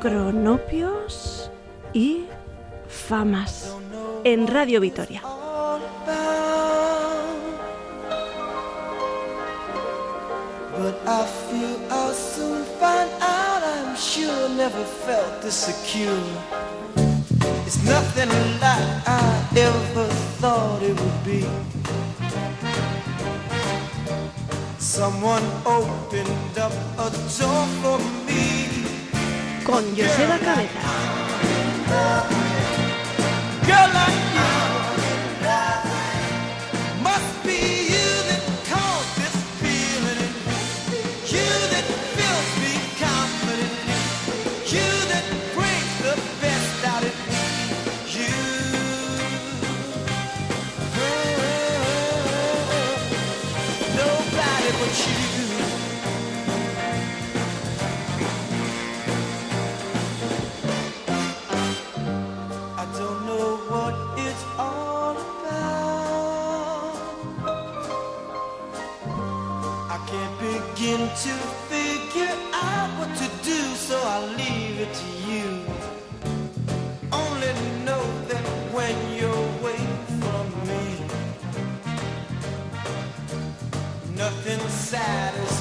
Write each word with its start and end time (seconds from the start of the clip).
cronopios 0.00 1.50
y 1.92 2.26
famas 2.88 3.74
en 4.24 4.46
Radio 4.46 4.80
Vitoria. 4.80 5.22
But 10.78 10.94
I 11.06 11.26
feel 11.26 11.76
I'll 11.90 12.14
soon 12.14 12.64
find 12.78 13.10
out. 13.20 13.62
I'm 13.64 13.96
sure 13.96 14.48
never 14.50 14.84
felt 14.84 15.42
this 15.42 15.54
secure. 15.54 16.22
It's 17.66 17.82
nothing 17.84 18.28
like 18.60 19.08
I 19.08 19.48
ever 19.56 20.06
thought 20.40 20.82
it 20.82 20.94
would 20.98 21.24
be. 21.24 21.44
Someone 24.78 25.42
opened 25.66 26.58
up 26.58 26.72
a 26.98 27.10
door 27.38 27.66
for 27.82 27.98
me. 28.26 28.57
Con 29.68 29.84
Joseba 29.94 30.38
Cabeza. 30.38 30.80
Nothing 84.92 85.57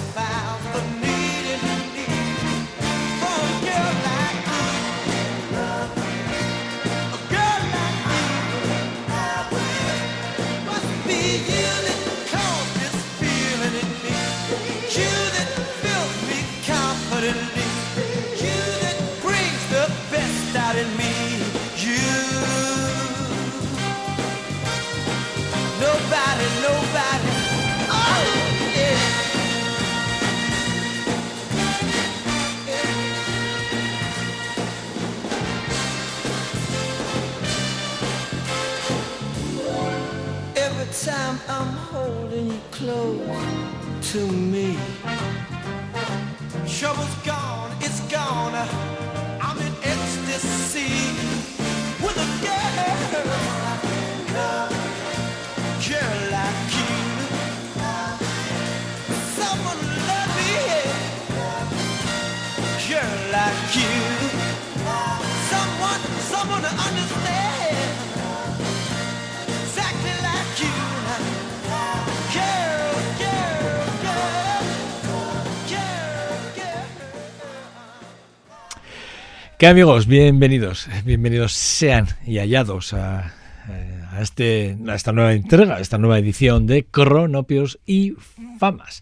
¿Qué 79.58 79.66
amigos? 79.66 80.06
Bienvenidos, 80.06 80.88
bienvenidos 81.04 81.54
sean 81.54 82.06
y 82.28 82.38
hallados 82.38 82.94
a, 82.94 83.34
eh, 83.68 84.04
a 84.12 84.22
este, 84.22 84.78
a 84.88 84.94
esta 84.94 85.12
nueva 85.14 85.34
entrega, 85.34 85.78
a 85.78 85.80
esta 85.80 85.98
nueva 85.98 86.20
edición 86.20 86.68
de 86.68 86.86
Cronopios 86.86 87.80
y 87.88 88.14
Famas. 88.60 89.02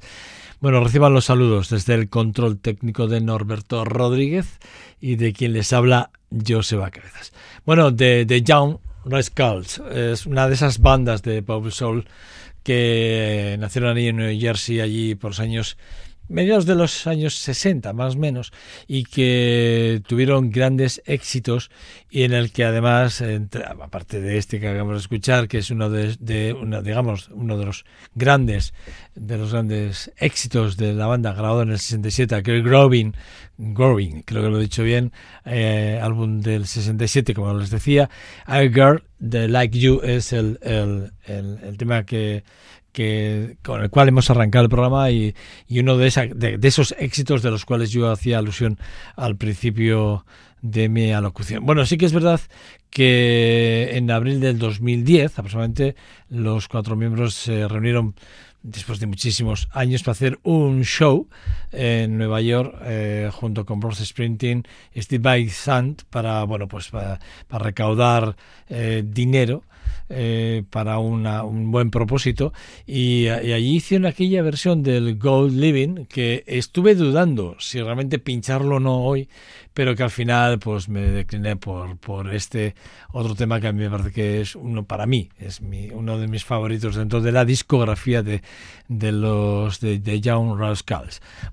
Bueno, 0.62 0.82
reciban 0.82 1.14
los 1.14 1.26
saludos 1.26 1.70
desde 1.72 1.96
el 1.96 2.08
control 2.08 2.58
técnico 2.58 3.08
de 3.08 3.20
Norberto 3.20 3.84
Rodríguez 3.84 4.60
y 5.02 5.18
de 5.18 5.34
quien 5.34 5.52
les 5.52 5.74
habla 5.74 6.12
Joseba 6.48 6.90
Cabezas. 6.90 7.34
Bueno, 7.66 7.92
de, 7.92 8.24
de 8.24 8.42
Young 8.42 8.78
Rascals 9.04 9.82
es 9.94 10.26
una 10.26 10.48
de 10.48 10.54
esas 10.54 10.80
bandas 10.80 11.22
de 11.22 11.44
pop 11.44 11.70
soul 11.70 12.06
que 12.64 13.58
nacieron 13.60 13.98
ahí 13.98 14.08
en 14.08 14.16
New 14.16 14.40
Jersey, 14.40 14.80
allí 14.80 15.16
por 15.16 15.32
los 15.32 15.42
años 15.42 15.78
mediados 16.28 16.66
de 16.66 16.76
los 16.76 17.08
años 17.08 17.36
60 17.36 17.94
más 17.94 18.16
o 18.16 18.20
menos 18.20 18.52
y 18.88 19.04
que 19.04 20.02
tuvieron 20.08 20.50
grandes 20.52 21.02
éxitos 21.06 21.70
y 22.10 22.24
en 22.24 22.34
el 22.34 22.52
que 22.52 22.64
además 22.64 23.22
entre- 23.22 23.66
aparte 23.66 24.22
de 24.22 24.38
este 24.38 24.60
que 24.60 24.68
acabamos 24.68 24.96
de 24.96 25.00
escuchar 25.02 25.48
que 25.48 25.60
es 25.60 25.70
uno 25.72 25.90
de, 25.90 26.16
de 26.20 26.54
una, 26.54 26.82
digamos 26.82 27.30
uno 27.30 27.58
de 27.58 27.66
los 27.66 27.86
grandes 28.16 28.74
de 29.16 29.38
los 29.38 29.52
grandes 29.52 30.12
éxitos 30.18 30.78
de 30.78 30.94
la 30.94 31.06
banda 31.08 31.34
grabado 31.34 31.62
en 31.62 31.70
el 31.72 31.80
67 31.80 32.36
aquel 32.36 32.64
Growing 32.64 33.14
Growing 33.58 34.22
creo 34.24 34.44
que 34.44 34.50
lo 34.50 34.58
he 34.60 34.62
dicho 34.64 34.84
bien 34.84 35.12
eh, 35.46 36.00
álbum 36.02 36.42
del 36.42 36.66
67 36.68 37.34
como 37.34 37.54
les 37.58 37.70
decía. 37.70 38.10
I 38.48 38.68
Girl 38.70 39.04
the 39.28 39.48
Like 39.48 39.78
You 39.80 40.02
es 40.04 40.34
el, 40.34 40.60
el, 40.62 41.12
el 41.28 41.78
tema 41.78 42.04
que 42.06 42.44
que 42.96 43.58
con 43.62 43.84
el 43.84 43.90
cual 43.90 44.08
hemos 44.08 44.30
arrancado 44.30 44.64
el 44.64 44.70
programa 44.70 45.12
y, 45.12 45.36
uno 45.70 45.98
de, 45.98 46.08
esa, 46.08 46.28
de, 46.28 46.58
esos 46.64 46.96
éxitos 46.98 47.42
de 47.42 47.52
los 47.52 47.66
cuales 47.66 47.92
yo 47.92 48.10
hacía 48.10 48.38
alusión 48.38 48.80
al 49.18 49.36
principio 49.36 50.26
de 50.62 50.88
mi 50.88 51.12
alocución. 51.12 51.66
Bueno, 51.66 51.86
sí 51.86 51.98
que 51.98 52.06
es 52.06 52.14
verdad 52.14 52.40
que 52.90 53.90
en 53.92 54.10
abril 54.12 54.40
del 54.40 54.58
2010 54.58 55.38
aproximadamente 55.38 55.98
los 56.30 56.70
cuatro 56.70 56.96
miembros 56.96 57.34
se 57.34 57.68
reunieron 57.68 58.16
después 58.64 59.02
de 59.02 59.08
muchísimos 59.08 59.68
años 59.74 60.02
para 60.02 60.14
hacer 60.14 60.40
un 60.44 60.86
show 60.86 61.28
en 61.74 62.18
Nueva 62.18 62.40
York 62.40 62.78
eh, 62.86 63.30
junto 63.34 63.66
con 63.66 63.82
Bruce 63.82 64.06
Springsteen 64.06 64.64
y 64.94 65.02
Steve 65.02 65.22
Vai 65.22 65.50
Sant 65.50 66.04
para 66.10 66.46
bueno 66.46 66.70
pues 66.70 66.90
para 66.90 67.20
recaudar 67.52 68.38
eh, 68.70 69.04
dinero 69.06 69.64
eh, 70.10 70.64
para 70.70 71.00
un 71.00 71.72
buen 71.72 71.92
propósito. 71.92 72.54
Y, 72.86 73.26
y, 73.26 73.30
allí 73.30 73.76
hicieron 73.76 74.06
aquella 74.06 74.42
versión 74.42 74.84
del 74.84 75.18
Gold 75.18 75.58
Living 75.58 76.06
que 76.06 76.44
estuve 76.48 76.96
dudando 76.96 77.56
si 77.60 77.82
realmente 77.82 78.20
pincharlo 78.20 78.78
o 78.78 78.80
no 78.80 79.04
hoy 79.04 79.28
pero 79.76 79.94
que 79.94 80.04
al 80.04 80.10
final 80.10 80.58
pues 80.58 80.88
me 80.88 81.02
decliné 81.02 81.58
por, 81.58 81.98
por 81.98 82.34
este 82.34 82.76
otro 83.12 83.36
tema 83.36 83.60
que 83.60 83.68
a 83.68 83.74
mí 83.74 83.84
me 83.84 83.90
parece 83.90 84.12
que 84.12 84.42
es 84.42 84.56
uno 84.56 84.86
para 84.86 85.06
mí 85.06 85.30
es 85.38 85.62
mi, 85.62 85.90
uno 85.90 86.18
de 86.18 86.28
mis 86.28 86.46
favoritos 86.46 86.96
dentro 86.96 87.20
de 87.22 87.34
la 87.34 87.44
discografía 87.44 88.24
de, 88.24 88.42
de 88.88 89.12
los 89.12 89.82
de, 89.82 90.00
de 90.00 90.22
Young 90.22 90.58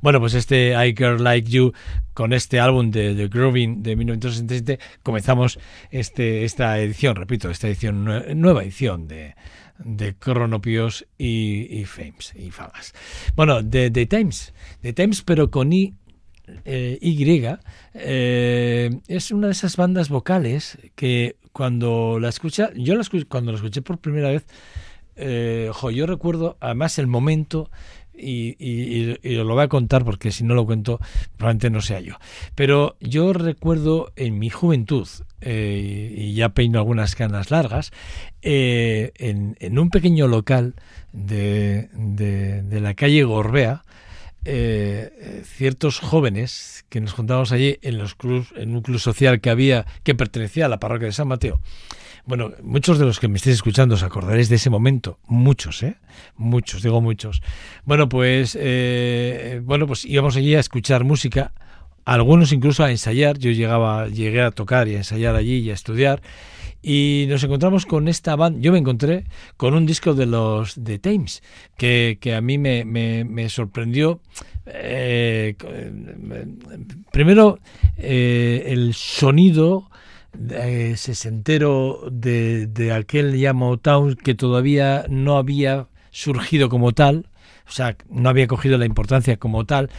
bueno 0.00 0.20
pues 0.20 0.35
este 0.35 0.73
I 0.87 0.94
Care 0.94 1.19
Like 1.19 1.50
You 1.50 1.73
con 2.14 2.32
este 2.32 2.61
álbum 2.61 2.93
de, 2.93 3.14
de 3.14 3.26
Grooving 3.26 3.82
de 3.82 3.97
1967 3.97 4.79
comenzamos 5.02 5.58
este, 5.91 6.44
esta 6.44 6.79
edición 6.79 7.17
repito 7.17 7.50
esta 7.50 7.67
edición 7.67 8.05
nueva 8.41 8.62
edición 8.62 9.08
de 9.08 9.35
de 9.85 10.14
cronopios 10.14 11.06
y, 11.19 11.67
y 11.81 11.85
fames 11.87 12.32
y 12.37 12.52
famas. 12.52 12.94
Bueno 13.35 13.62
de, 13.62 13.91
de 13.91 14.06
Times 14.06 14.55
de 14.81 14.93
Times 14.93 15.23
pero 15.23 15.50
con 15.50 15.73
i 15.73 15.94
eh, 16.65 16.99
Y 17.00 17.25
eh, 17.94 18.91
es 19.09 19.31
una 19.31 19.49
de 19.49 19.53
esas 19.53 19.77
bandas 19.77 20.09
vocales 20.09 20.79
que 20.94 21.37
cuando 21.53 22.19
la 22.19 22.29
escucha, 22.29 22.71
yo 22.75 22.94
la 22.94 23.03
escuché, 23.03 23.27
cuando 23.27 23.53
la 23.53 23.56
escuché 23.56 23.83
por 23.83 23.99
primera 23.99 24.31
vez, 24.31 24.47
eh, 25.17 25.71
yo 25.93 26.06
recuerdo 26.06 26.56
además 26.61 26.99
el 26.99 27.06
momento 27.06 27.71
y, 28.15 29.11
os 29.11 29.47
lo 29.47 29.55
voy 29.55 29.65
a 29.65 29.69
contar 29.69 30.05
porque 30.05 30.33
si 30.33 30.44
no 30.44 30.55
lo 30.55 30.65
cuento 30.65 31.00
probablemente 31.37 31.71
no 31.71 31.81
sea 31.81 32.00
yo. 32.00 32.17
Pero 32.55 32.97
yo 33.00 33.33
recuerdo 33.33 34.12
en 34.17 34.38
mi 34.38 34.50
juventud, 34.50 35.09
y 35.45 36.35
ya 36.35 36.50
peino 36.50 36.79
algunas 36.79 37.17
canas 37.17 37.50
largas, 37.50 37.91
en, 38.43 39.79
un 39.79 39.91
pequeño 39.91 40.29
local 40.29 40.75
de 41.12 41.88
la 42.71 42.95
calle 42.95 43.25
Gorbea, 43.25 43.83
eh, 44.44 45.43
ciertos 45.44 46.00
jóvenes 46.00 46.85
que 46.89 47.00
nos 47.00 47.12
juntábamos 47.12 47.53
allí 47.53 47.79
en 47.83 47.99
los 47.99 48.15
clubs, 48.15 48.53
un 48.53 48.81
club 48.83 48.99
social 48.99 49.41
que 49.41 49.50
había 49.50 49.87
que 50.03 50.15
pertenecía 50.15 50.67
a 50.67 50.69
la 50.69 50.81
parroquia 50.81 51.06
de 51.06 51.12
San 51.12 51.29
Mateo. 51.29 51.61
Bueno, 52.25 52.53
muchos 52.62 52.99
de 52.99 53.05
los 53.05 53.19
que 53.19 53.27
me 53.27 53.37
estéis 53.37 53.56
escuchando 53.56 53.97
os 53.97 54.05
acordaréis 54.05 54.49
de 54.49 54.55
ese 54.55 54.71
momento, 54.71 55.19
muchos, 55.27 55.83
¿eh? 55.83 55.97
Muchos, 56.37 56.83
digo 56.83 57.00
muchos. 57.00 57.43
Bueno, 57.85 58.09
pues, 58.09 58.56
eh, 58.61 59.61
bueno, 59.65 59.89
pues 59.89 60.05
íbamos 60.05 60.37
allí 60.37 60.55
a 60.55 60.61
escuchar 60.61 61.03
música, 61.03 61.53
algunos 62.05 62.53
incluso 62.53 62.85
a 62.85 62.93
ensayar. 62.93 63.38
Yo 63.38 63.50
llegaba, 63.50 64.06
llegué 64.06 64.43
a 64.43 64.53
tocar 64.53 64.87
y 64.87 64.95
a 64.95 64.99
ensayar 64.99 65.35
allí 65.35 65.59
y 65.59 65.71
a 65.71 65.75
estudiar 65.75 66.23
y 66.82 67.26
nos 67.29 67.44
encontramos 67.44 67.87
con 67.87 68.08
esta 68.08 68.37
banda. 68.37 68.58
Yo 68.61 68.73
me 68.73 68.79
encontré 68.79 69.25
con 69.56 69.75
un 69.75 69.87
disco 69.87 70.14
de 70.14 70.26
los 70.26 70.82
de 70.82 70.99
Thames 70.99 71.43
que, 71.76 72.19
que 72.20 72.34
a 72.34 72.40
mí 72.40 72.58
me, 72.58 72.84
me, 72.84 73.49
sorprendió. 73.49 74.20
Eh, 74.67 75.55
primero, 77.12 77.58
eh, 77.96 78.64
el 78.67 78.94
sonido 78.94 79.88
eh, 80.50 80.94
sesentero 80.96 82.08
de, 82.11 82.67
de 82.67 82.93
aquel 82.93 83.37
ya 83.38 83.52
Motown 83.52 84.17
que 84.17 84.35
todavía 84.35 85.05
no 85.08 85.37
había 85.37 85.88
surgido 86.11 86.69
como 86.69 86.93
tal 86.93 87.26
o 87.67 87.70
sea, 87.70 87.97
no 88.11 88.29
había 88.29 88.47
cogido 88.47 88.79
la 88.79 88.87
importancia 88.87 89.37
como 89.37 89.64
tal. 89.64 89.91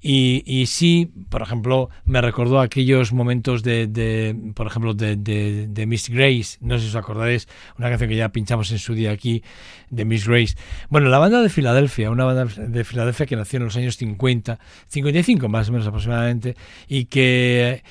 Y, 0.00 0.42
y 0.46 0.66
sí, 0.66 1.10
por 1.28 1.42
ejemplo, 1.42 1.90
me 2.04 2.20
recordó 2.20 2.60
aquellos 2.60 3.12
momentos 3.12 3.62
de, 3.62 4.36
por 4.54 4.66
ejemplo, 4.66 4.94
de, 4.94 5.16
de, 5.16 5.86
Miss 5.86 6.08
Grace, 6.08 6.58
no 6.60 6.76
sé 6.76 6.84
si 6.84 6.88
os 6.90 6.96
acordaréis, 6.96 7.48
una 7.78 7.88
canción 7.88 8.10
que 8.10 8.16
ya 8.16 8.30
pinchamos 8.30 8.70
en 8.72 8.78
su 8.78 8.94
día 8.94 9.12
aquí, 9.12 9.42
de 9.90 10.04
Miss 10.04 10.26
Grace. 10.26 10.54
Bueno, 10.88 11.08
la 11.08 11.18
banda 11.18 11.40
de 11.42 11.48
Filadelfia, 11.48 12.10
una 12.10 12.24
banda 12.24 12.44
de 12.44 12.84
Filadelfia 12.84 13.26
que 13.26 13.36
nació 13.36 13.58
en 13.58 13.64
los 13.64 13.76
años 13.76 13.96
50, 13.96 14.58
55 14.88 15.48
más 15.48 15.68
o 15.68 15.72
menos 15.72 15.86
aproximadamente, 15.86 16.56
y 16.88 17.04
que 17.06 17.82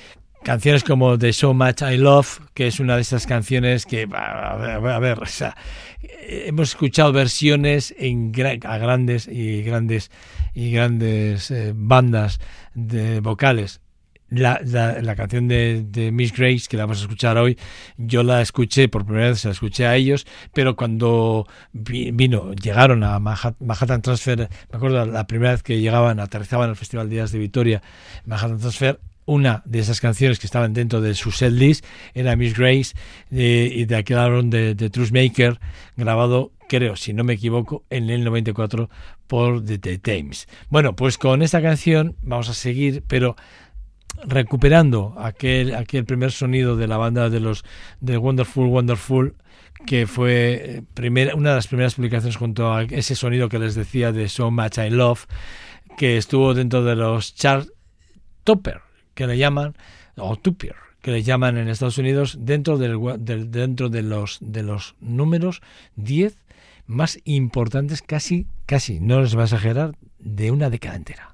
canciones 0.42 0.84
como 0.84 1.18
The 1.18 1.32
So 1.32 1.54
Much 1.54 1.82
I 1.82 1.96
Love, 1.96 2.40
que 2.54 2.66
es 2.66 2.80
una 2.80 2.96
de 2.96 3.02
esas 3.02 3.26
canciones 3.26 3.86
que, 3.86 4.08
a 4.12 4.98
ver, 4.98 5.18
o 5.20 5.26
sea, 5.26 5.56
hemos 6.22 6.70
escuchado 6.70 7.12
versiones 7.12 7.94
en 7.98 8.32
a 8.64 8.78
grandes 8.78 9.28
y 9.28 9.62
grandes 9.62 10.10
y 10.54 10.70
grandes 10.72 11.50
eh, 11.50 11.72
bandas 11.74 12.40
de 12.74 13.20
vocales. 13.20 13.80
La, 14.28 14.62
la, 14.64 15.14
canción 15.14 15.46
de, 15.46 15.84
de, 15.86 16.10
Miss 16.10 16.32
Grace, 16.32 16.62
que 16.66 16.78
la 16.78 16.84
vamos 16.84 17.00
a 17.00 17.02
escuchar 17.02 17.36
hoy, 17.36 17.58
yo 17.98 18.22
la 18.22 18.40
escuché 18.40 18.88
por 18.88 19.04
primera 19.04 19.28
vez, 19.28 19.44
la 19.44 19.50
escuché 19.50 19.84
a 19.84 19.94
ellos, 19.94 20.26
pero 20.54 20.74
cuando 20.74 21.46
vino, 21.74 22.54
llegaron 22.54 23.04
a 23.04 23.18
Manhattan 23.18 24.00
Transfer, 24.00 24.48
me 24.70 24.76
acuerdo 24.76 25.04
la 25.04 25.26
primera 25.26 25.50
vez 25.52 25.62
que 25.62 25.80
llegaban, 25.80 26.18
aterrizaban 26.18 26.70
al 26.70 26.76
Festival 26.76 27.10
Días 27.10 27.30
de 27.30 27.40
Vitoria, 27.40 27.82
Manhattan 28.24 28.58
Transfer, 28.58 29.00
una 29.24 29.62
de 29.64 29.78
esas 29.78 30.00
canciones 30.00 30.38
que 30.38 30.46
estaban 30.46 30.72
dentro 30.72 31.00
de 31.00 31.14
su 31.14 31.30
setlist 31.30 31.84
era 32.14 32.36
Miss 32.36 32.56
Grace 32.56 32.94
y 33.30 33.84
de 33.84 33.96
aquel 33.96 34.18
álbum 34.18 34.50
de, 34.50 34.74
de 34.74 34.90
Truth 34.90 35.12
Maker 35.12 35.60
grabado 35.96 36.52
creo, 36.72 36.96
si 36.96 37.12
no 37.12 37.22
me 37.22 37.34
equivoco, 37.34 37.84
en 37.90 38.08
el 38.08 38.24
94 38.24 38.88
por 39.26 39.62
The, 39.62 39.78
The. 39.78 40.30
Bueno, 40.70 40.96
pues 40.96 41.18
con 41.18 41.42
esta 41.42 41.60
canción 41.60 42.16
vamos 42.22 42.48
a 42.48 42.54
seguir, 42.54 43.04
pero 43.06 43.36
recuperando 44.24 45.14
aquel, 45.18 45.74
aquel 45.74 46.06
primer 46.06 46.32
sonido 46.32 46.76
de 46.76 46.86
la 46.86 46.96
banda 46.96 47.28
de 47.28 47.40
los 47.40 47.62
de 48.00 48.16
Wonderful 48.16 48.68
Wonderful 48.68 49.36
que 49.84 50.06
fue 50.06 50.76
eh, 50.76 50.82
primera, 50.94 51.34
una 51.34 51.50
de 51.50 51.56
las 51.56 51.66
primeras 51.66 51.94
publicaciones 51.96 52.36
junto 52.36 52.72
a 52.72 52.84
ese 52.84 53.16
sonido 53.16 53.50
que 53.50 53.58
les 53.58 53.74
decía 53.74 54.10
de 54.10 54.30
So 54.30 54.50
Much 54.50 54.78
I 54.78 54.88
Love 54.88 55.26
que 55.98 56.16
estuvo 56.16 56.54
dentro 56.54 56.84
de 56.84 56.96
los 56.96 57.34
chart 57.34 57.68
topper 58.44 58.80
que 59.22 59.28
le 59.28 59.38
llaman, 59.38 59.76
o 60.16 60.34
Tupier, 60.36 60.74
que 61.00 61.12
le 61.12 61.22
llaman 61.22 61.56
en 61.56 61.68
Estados 61.68 61.96
Unidos, 61.96 62.38
dentro, 62.40 62.76
dentro 62.76 63.88
de, 63.88 64.02
los, 64.02 64.38
de 64.40 64.62
los 64.64 64.96
números 64.98 65.62
10 65.94 66.36
más 66.86 67.20
importantes, 67.24 68.02
casi, 68.02 68.48
casi, 68.66 68.98
no 68.98 69.20
les 69.20 69.36
va 69.36 69.42
a 69.42 69.44
exagerar, 69.44 69.94
de 70.18 70.50
una 70.50 70.70
década 70.70 70.96
entera. 70.96 71.31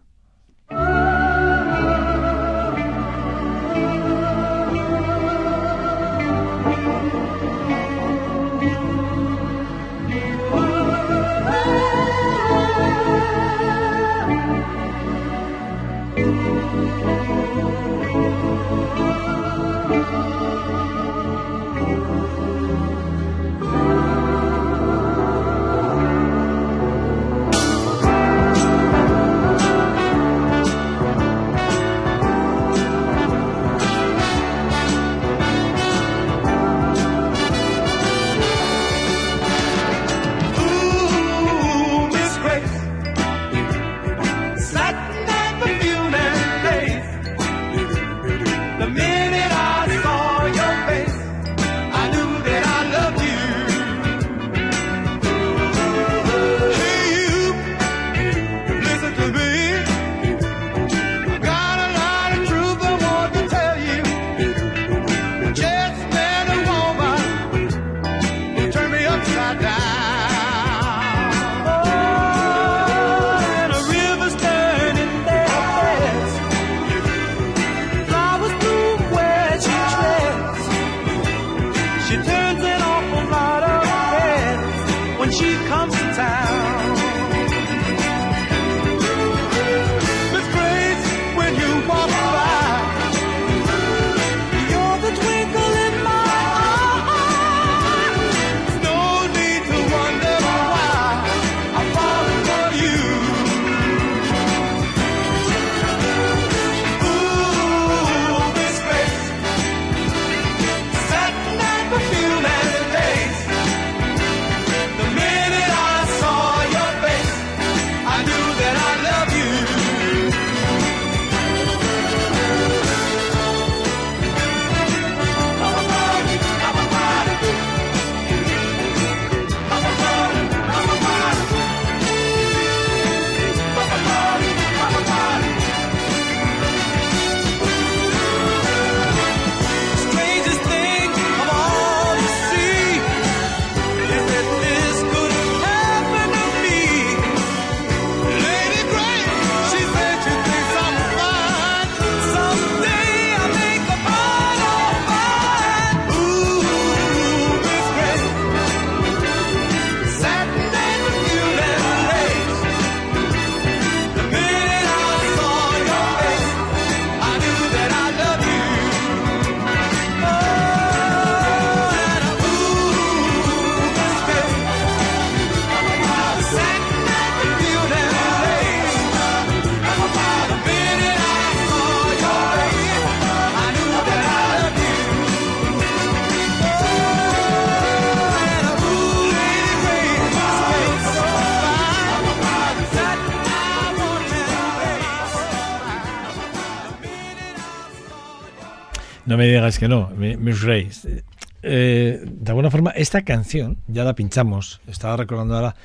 No 199.28 199.36
me 199.36 199.46
digas 199.46 199.78
que 199.78 199.88
no, 199.88 200.10
Miss 200.16 200.64
Grace. 200.64 201.22
Eh, 201.62 202.22
de 202.24 202.50
alguna 202.50 202.70
forma, 202.70 202.92
esta 202.92 203.22
canción 203.22 203.76
ya 203.86 204.02
la 204.04 204.14
pinchamos. 204.14 204.80
Estaba 204.86 205.18
recordando 205.18 205.54
ahora 205.54 205.76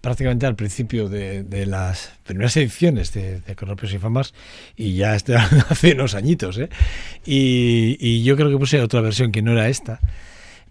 prácticamente 0.00 0.46
al 0.46 0.56
principio 0.56 1.08
de, 1.08 1.44
las 1.66 2.12
primeras 2.24 2.56
ediciones 2.56 3.12
de, 3.12 3.40
de 3.40 3.54
Cronopios 3.54 3.92
y 3.94 3.98
Famas 3.98 4.34
y 4.76 4.94
ya 4.94 5.14
este 5.14 5.36
hace 5.68 5.92
unos 5.92 6.16
añitos. 6.16 6.58
¿eh? 6.58 6.70
Y, 7.24 7.96
y 8.00 8.24
yo 8.24 8.34
creo 8.34 8.50
que 8.50 8.58
puse 8.58 8.80
otra 8.80 9.00
versión 9.00 9.30
que 9.30 9.42
no 9.42 9.52
era 9.52 9.68
esta. 9.68 10.00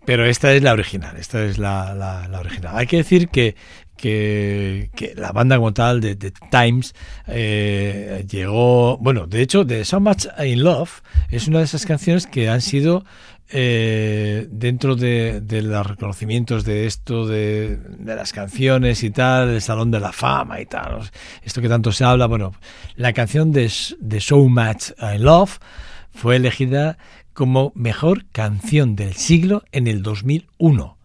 Pero 0.05 0.25
esta 0.25 0.53
es 0.53 0.62
la 0.62 0.74
original, 0.74 1.15
esta 1.15 1.43
es 1.46 1.57
la, 1.57 1.93
la- 1.96 2.27
la 2.27 2.39
original. 2.41 2.74
Hay 2.77 2.88
que 2.88 2.98
decir 2.98 3.29
que, 3.29 3.55
que, 3.98 4.89
la 5.16 5.32
banda 5.32 5.58
como 5.58 5.74
tal 5.74 6.00
de, 6.00 6.16
de 6.16 6.32
Times 6.51 6.94
eh, 7.27 8.25
llegó, 8.30 8.98
bueno, 8.98 9.27
de 9.27 9.42
hecho, 9.42 9.66
de 9.66 9.84
So 9.84 10.00
Much 10.00 10.27
in 10.46 10.63
Love 10.63 11.01
es 11.30 11.48
una 11.48 11.60
de 11.60 11.66
esas 11.66 11.86
canciones 11.86 12.27
que 12.27 12.50
han 12.50 12.62
sido 12.62 13.04
eh, 13.50 14.48
dentro 14.51 14.96
de, 14.96 15.42
los 15.50 15.88
reconocimientos 15.88 16.66
de 16.66 16.86
esto, 16.86 17.25
de, 17.25 17.77
de 17.77 18.16
las 18.16 18.34
canciones 18.34 19.04
y 19.04 19.10
tal, 19.10 19.50
el 19.50 19.62
Salón 19.62 19.89
de 19.89 20.00
la 20.00 20.12
Fama 20.12 20.60
y 20.60 20.66
tal, 20.66 21.00
esto 21.44 21.62
que 21.62 21.70
tanto 21.70 21.92
se 21.92 22.04
habla, 22.04 22.27
bueno, 22.27 22.54
la 22.96 23.13
canción 23.13 23.51
de, 23.51 23.72
de 24.00 24.22
So 24.22 24.38
Much 24.38 24.92
in 25.13 25.24
Love 25.24 25.60
fue 26.12 26.36
elegida 26.36 26.98
como 27.34 27.72
mejor 27.75 28.25
canción 28.32 28.96
del 28.96 29.13
siglo 29.13 29.63
en 29.72 29.88
el 29.88 30.01
2001. 30.01 30.98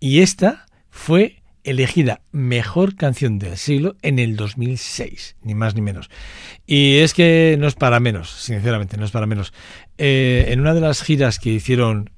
Y 0.00 0.20
esta 0.20 0.66
fue 0.90 1.43
elegida 1.64 2.20
mejor 2.30 2.94
canción 2.94 3.38
del 3.38 3.56
siglo 3.56 3.96
en 4.02 4.18
el 4.18 4.36
2006, 4.36 5.36
ni 5.42 5.54
más 5.54 5.74
ni 5.74 5.80
menos. 5.80 6.10
Y 6.66 6.98
es 6.98 7.14
que 7.14 7.56
no 7.58 7.66
es 7.66 7.74
para 7.74 8.00
menos, 8.00 8.30
sinceramente, 8.30 8.96
no 8.96 9.04
es 9.04 9.10
para 9.10 9.26
menos. 9.26 9.52
Eh, 9.98 10.46
en 10.48 10.60
una 10.60 10.74
de 10.74 10.80
las 10.80 11.02
giras 11.02 11.38
que 11.38 11.50
hicieron 11.50 12.10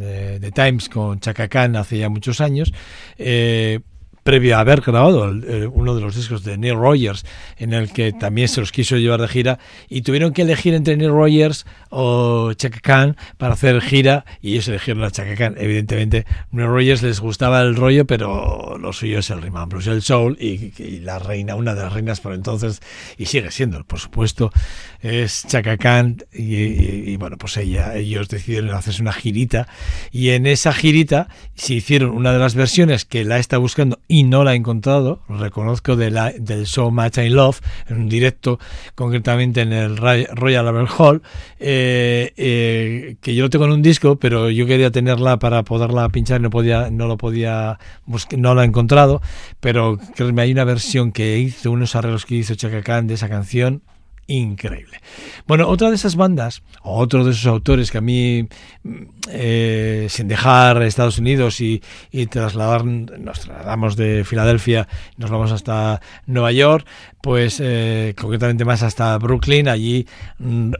eh, 0.00 0.38
The 0.40 0.52
Times 0.52 0.88
con 0.88 1.20
Chaka 1.20 1.48
Khan 1.48 1.76
hace 1.76 1.98
ya 1.98 2.08
muchos 2.08 2.40
años, 2.40 2.72
eh, 3.18 3.80
previo 4.26 4.56
a 4.56 4.60
haber 4.60 4.82
grabado 4.82 5.28
el, 5.28 5.70
uno 5.72 5.94
de 5.94 6.00
los 6.02 6.16
discos 6.16 6.44
de 6.44 6.58
Neil 6.58 6.74
Rogers, 6.74 7.24
en 7.56 7.72
el 7.72 7.92
que 7.92 8.12
también 8.12 8.48
se 8.48 8.60
los 8.60 8.72
quiso 8.72 8.96
llevar 8.96 9.20
de 9.20 9.28
gira, 9.28 9.58
y 9.88 10.02
tuvieron 10.02 10.32
que 10.32 10.42
elegir 10.42 10.74
entre 10.74 10.96
Neil 10.96 11.12
Rogers 11.12 11.64
o 11.88 12.52
Chaka 12.52 12.80
Khan 12.80 13.16
para 13.38 13.54
hacer 13.54 13.80
gira, 13.80 14.26
y 14.42 14.52
ellos 14.52 14.68
eligieron 14.68 15.04
a 15.04 15.10
Chaka 15.10 15.36
Khan. 15.36 15.54
Evidentemente, 15.56 16.26
Neil 16.50 16.68
Rogers 16.68 17.02
les 17.02 17.20
gustaba 17.20 17.62
el 17.62 17.76
rollo, 17.76 18.04
pero 18.04 18.76
lo 18.78 18.92
suyo 18.92 19.20
es 19.20 19.30
el 19.30 19.38
and 19.38 19.68
blues, 19.70 19.86
el 19.86 20.02
soul, 20.02 20.36
y, 20.40 20.72
la 21.00 21.20
reina, 21.20 21.54
una 21.54 21.74
de 21.74 21.82
las 21.82 21.92
reinas 21.92 22.20
por 22.20 22.34
entonces, 22.34 22.82
y 23.16 23.26
sigue 23.26 23.50
siendo, 23.52 23.84
por 23.84 24.00
supuesto, 24.00 24.52
es 25.00 25.46
Chaka 25.46 25.76
Khan, 25.76 26.24
y 26.32 27.16
bueno, 27.16 27.38
pues 27.38 27.56
ella, 27.58 27.94
ellos 27.94 28.28
decidieron 28.28 28.70
hacerse 28.70 29.02
una 29.02 29.12
girita, 29.12 29.68
y 30.10 30.30
en 30.30 30.48
esa 30.48 30.72
girita 30.72 31.28
se 31.54 31.74
hicieron 31.74 32.10
una 32.10 32.32
de 32.32 32.40
las 32.40 32.56
versiones 32.56 33.04
que 33.04 33.24
la 33.24 33.38
está 33.38 33.58
buscando 33.58 34.00
y 34.16 34.22
no 34.22 34.44
la 34.44 34.54
he 34.54 34.56
encontrado, 34.56 35.20
reconozco 35.28 35.94
de 35.94 36.10
la, 36.10 36.32
del 36.32 36.64
show 36.64 36.90
Match 36.90 37.18
in 37.18 37.34
Love, 37.34 37.60
en 37.86 37.98
un 37.98 38.08
directo, 38.08 38.58
concretamente 38.94 39.60
en 39.60 39.74
el 39.74 39.98
Royal 39.98 40.66
Albert 40.66 40.88
Hall, 40.96 41.22
eh, 41.60 42.32
eh, 42.38 43.16
que 43.20 43.34
yo 43.34 43.42
lo 43.42 43.50
tengo 43.50 43.66
en 43.66 43.72
un 43.72 43.82
disco, 43.82 44.16
pero 44.16 44.48
yo 44.48 44.64
quería 44.64 44.90
tenerla 44.90 45.38
para 45.38 45.64
poderla 45.64 46.08
pinchar, 46.08 46.40
no 46.40 46.48
podía, 46.48 46.88
no 46.88 47.08
lo 47.08 47.18
podía, 47.18 47.78
no 48.38 48.54
la 48.54 48.62
he 48.62 48.66
encontrado, 48.66 49.20
pero 49.60 49.98
créeme, 50.14 50.40
hay 50.40 50.52
una 50.52 50.64
versión 50.64 51.12
que 51.12 51.38
hizo, 51.38 51.70
unos 51.70 51.94
arreglos 51.94 52.24
que 52.24 52.36
hizo 52.36 52.54
Chaka 52.54 52.80
Khan 52.80 53.08
de 53.08 53.14
esa 53.14 53.28
canción, 53.28 53.82
increíble. 54.26 55.00
Bueno, 55.46 55.68
otra 55.68 55.88
de 55.90 55.96
esas 55.96 56.16
bandas, 56.16 56.62
o 56.82 56.98
otro 56.98 57.24
de 57.24 57.30
esos 57.30 57.46
autores 57.46 57.90
que 57.90 57.98
a 57.98 58.00
mí, 58.00 58.48
eh, 59.30 60.06
sin 60.10 60.28
dejar 60.28 60.82
Estados 60.82 61.18
Unidos 61.18 61.60
y, 61.60 61.82
y, 62.10 62.26
trasladar, 62.26 62.84
nos 62.84 63.40
trasladamos 63.40 63.96
de 63.96 64.24
Filadelfia, 64.24 64.88
nos 65.16 65.30
vamos 65.30 65.52
hasta 65.52 66.00
Nueva 66.26 66.52
York, 66.52 66.86
pues 67.22 67.60
eh, 67.60 68.14
concretamente 68.18 68.64
más 68.64 68.82
hasta 68.82 69.16
Brooklyn, 69.18 69.68
allí, 69.68 70.06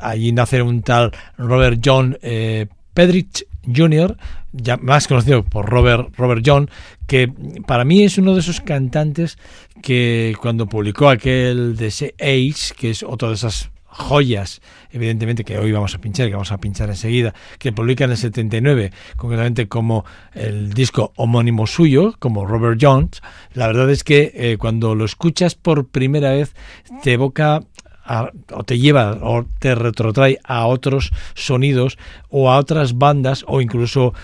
allí 0.01 0.33
nace 0.33 0.63
un 0.63 0.83
tal 0.83 1.13
Robert 1.39 1.81
John 1.85 2.19
eh, 2.23 2.67
Pedrich 2.95 3.47
Jr., 3.75 4.17
ya 4.57 4.77
más 4.77 5.09
conocido 5.09 5.45
por 5.45 5.67
Robert, 5.67 6.15
Robert 6.17 6.43
John, 6.45 6.71
que 7.07 7.33
para 7.67 7.85
mí 7.85 8.05
es 8.05 8.19
uno 8.19 8.35
de 8.35 8.41
esos 8.41 8.61
cantantes 8.61 9.39
que 9.83 10.35
cuando 10.41 10.67
publicó 10.67 11.09
aquel 11.09 11.77
de 11.77 11.87
Age, 12.21 12.75
que 12.77 12.91
es 12.91 13.03
otra 13.03 13.29
de 13.29 13.35
esas 13.35 13.71
joyas, 13.97 14.61
evidentemente, 14.91 15.45
que 15.45 15.59
hoy 15.59 15.73
vamos 15.73 15.95
a 15.95 15.99
pinchar, 15.99 16.27
que 16.27 16.35
vamos 16.35 16.53
a 16.53 16.59
pinchar 16.59 16.89
enseguida, 16.91 17.35
que 17.59 17.73
publica 17.73 18.05
en 18.05 18.11
el 18.11 18.17
79, 18.17 18.93
concretamente 19.17 19.69
como 19.69 20.05
el 20.35 20.73
disco 20.73 21.13
homónimo 21.17 21.67
suyo, 21.67 22.15
como 22.19 22.47
Robert 22.47 22.79
Jones, 22.81 23.23
la 23.55 23.67
verdad 23.67 23.91
es 23.91 24.05
que 24.05 24.33
eh, 24.35 24.57
cuando 24.59 24.95
lo 24.95 25.05
escuchas 25.05 25.55
por 25.55 25.89
primera 25.89 26.33
vez 26.33 26.55
te 27.03 27.15
evoca 27.15 27.63
o 28.53 28.63
te 28.63 28.79
lleva 28.79 29.19
o 29.21 29.45
te 29.59 29.75
retrotrae 29.75 30.39
a 30.45 30.67
otros 30.67 31.13
sonidos 31.35 31.99
o 32.29 32.51
a 32.51 32.59
otras 32.59 32.97
bandas 32.99 33.45
o 33.49 33.61
incluso 33.61 34.15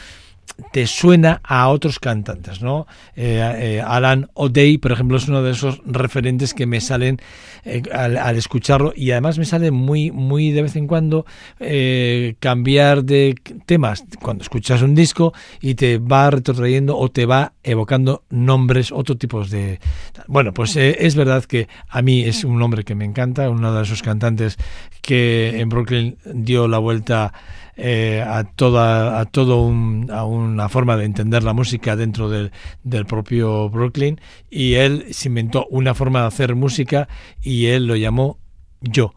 te 0.73 0.87
suena 0.87 1.41
a 1.45 1.69
otros 1.69 1.99
cantantes, 1.99 2.63
¿no? 2.63 2.87
Eh, 3.17 3.41
eh, 3.57 3.83
Alan 3.85 4.31
O'Day, 4.35 4.79
por 4.79 4.93
ejemplo, 4.93 5.17
es 5.17 5.29
uno 5.29 5.43
de 5.43 5.53
esos 5.53 5.81
referentes 5.87 6.55
que 6.55 6.67
me 6.67 6.81
salen 6.81 7.19
eh, 7.65 7.83
al, 7.93 8.37
escucharlo 8.37 8.93
y 8.95 9.11
además 9.13 9.39
me 9.39 9.45
sale 9.45 9.71
muy, 9.71 10.11
muy 10.11 10.51
de 10.51 10.63
vez 10.63 10.77
en 10.77 10.87
cuando 10.87 11.27
eh, 11.61 12.35
cambiar 12.41 13.05
de 13.05 13.35
temas 13.67 14.05
cuando 14.21 14.43
escuchas 14.43 14.83
un 14.83 14.95
disco 14.95 15.33
y 15.61 15.75
te 15.75 15.99
va 15.99 16.31
retrotrayendo 16.31 16.97
o 16.97 17.11
te 17.11 17.27
va 17.27 17.53
evocando 17.63 18.25
nombres, 18.31 18.93
otro 18.93 19.17
tipos 19.17 19.51
de... 19.51 19.81
Bueno, 20.27 20.53
pues 20.53 20.77
es 20.77 21.15
verdad 21.15 21.45
que 21.45 21.69
a 21.89 22.03
mí 22.03 22.23
es 22.23 22.45
un 22.45 22.59
nombre 22.59 22.85
que 22.85 22.95
me 22.95 23.05
encanta, 23.05 23.49
uno 23.51 23.75
de 23.75 23.83
esos 23.83 24.03
cantantes 24.03 24.57
que 25.01 25.61
en 25.61 25.69
Brooklyn 25.69 26.17
dio 26.25 26.69
la 26.69 26.79
vuelta 26.79 27.33
eh, 27.76 28.23
a 28.26 28.45
toda 28.45 29.21
a 29.21 29.25
todo 29.25 29.73
a 30.12 30.25
una 30.25 30.69
forma 30.69 30.97
de 30.97 31.05
entender 31.05 31.43
la 31.43 31.52
música 31.52 31.97
dentro 31.97 32.29
del, 32.29 32.52
del, 32.83 33.07
propio 33.07 33.71
Brooklyn 33.71 34.21
y 34.50 34.75
él 34.75 35.07
se 35.11 35.29
inventó 35.29 35.67
una 35.71 35.95
forma 35.95 36.21
de 36.21 36.26
hacer 36.26 36.55
música 36.55 37.09
y 37.41 37.67
él 37.67 37.87
lo 37.87 37.97
llamó 37.97 38.38
yo 38.81 39.14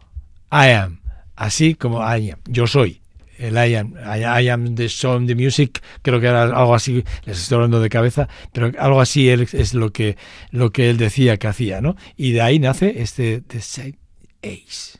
I 0.50 0.70
am 0.70 1.00
así 1.34 1.74
como 1.74 2.00
I 2.00 2.30
am 2.30 2.38
yo 2.46 2.66
soy 2.66 3.02
el 3.38 3.54
I 3.54 3.74
am, 3.74 3.94
I, 3.94 4.48
am 4.48 4.74
the 4.74 4.88
song, 4.88 5.26
the 5.26 5.34
music, 5.34 5.82
creo 6.02 6.20
que 6.20 6.26
era 6.26 6.44
algo 6.44 6.74
así, 6.74 7.04
les 7.24 7.38
estoy 7.38 7.56
hablando 7.56 7.80
de 7.80 7.88
cabeza, 7.88 8.28
pero 8.52 8.72
algo 8.78 9.00
así 9.00 9.28
él, 9.28 9.46
es 9.52 9.74
lo 9.74 9.92
que, 9.92 10.16
lo 10.50 10.70
que 10.70 10.88
él 10.90 10.96
decía 10.96 11.36
que 11.36 11.46
hacía, 11.46 11.80
¿no? 11.80 11.96
Y 12.16 12.32
de 12.32 12.40
ahí 12.40 12.58
nace 12.58 13.02
este 13.02 13.42
The 13.42 13.60
Side 13.60 13.98
Ace. 14.42 14.98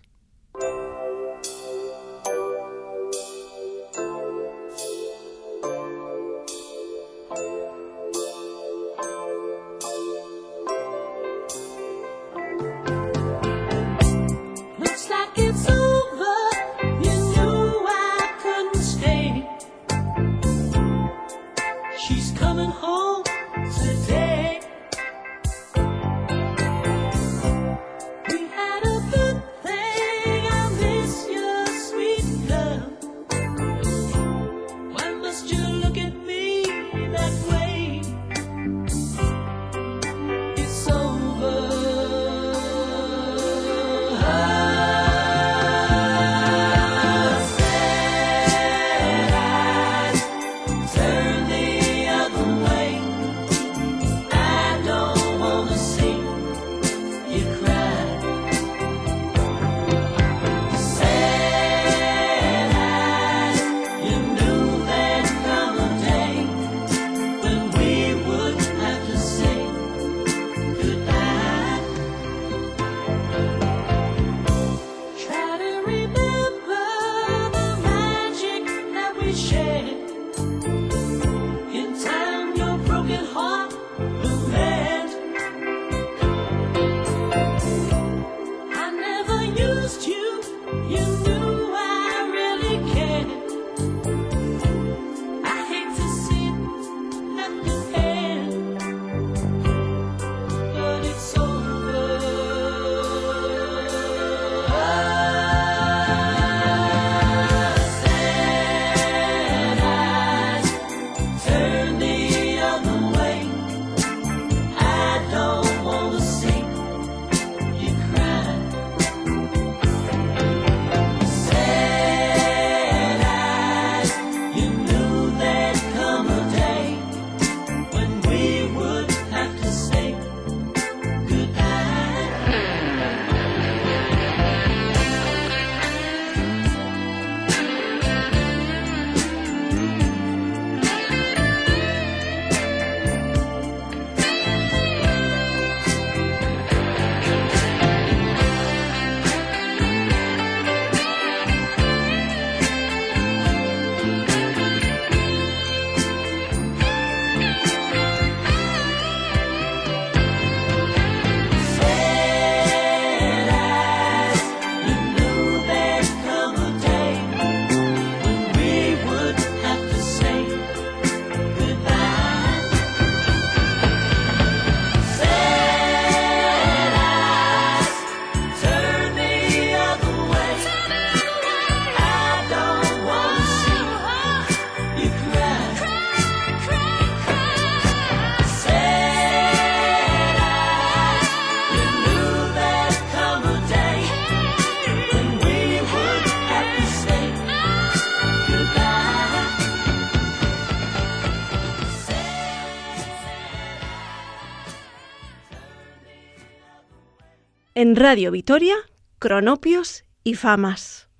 En 207.78 207.94
Radio 207.94 208.30
Vitoria, 208.30 208.74
Cronopios 209.18 210.04
y 210.24 210.32
Famas. 210.32 211.10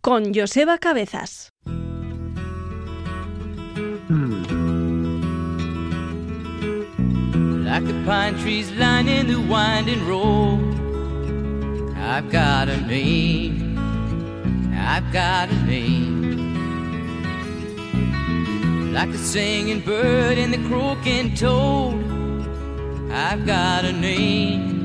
Con 0.00 0.34
Joseba 0.34 0.78
Cabezas. 0.78 1.52
Like 7.64 7.86
the 7.86 7.94
pine 8.04 8.36
trees 8.42 8.72
lining 8.72 9.28
the 9.28 9.36
winding 9.36 10.04
road. 10.08 10.58
I've 11.96 12.28
got 12.28 12.68
a 12.68 12.80
name. 12.88 13.78
I've 14.74 15.12
got 15.12 15.48
a 15.48 15.64
name. 15.64 16.56
Like 18.92 19.12
the 19.12 19.18
singing 19.18 19.78
bird 19.82 20.38
and 20.38 20.52
the 20.52 20.58
croaking 20.68 21.36
toad. 21.36 22.02
I've 23.12 23.46
got 23.46 23.84
a 23.84 23.92
name. 23.92 24.79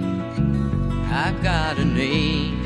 I've 1.16 1.42
got 1.42 1.78
a 1.78 1.86
name. 1.86 2.60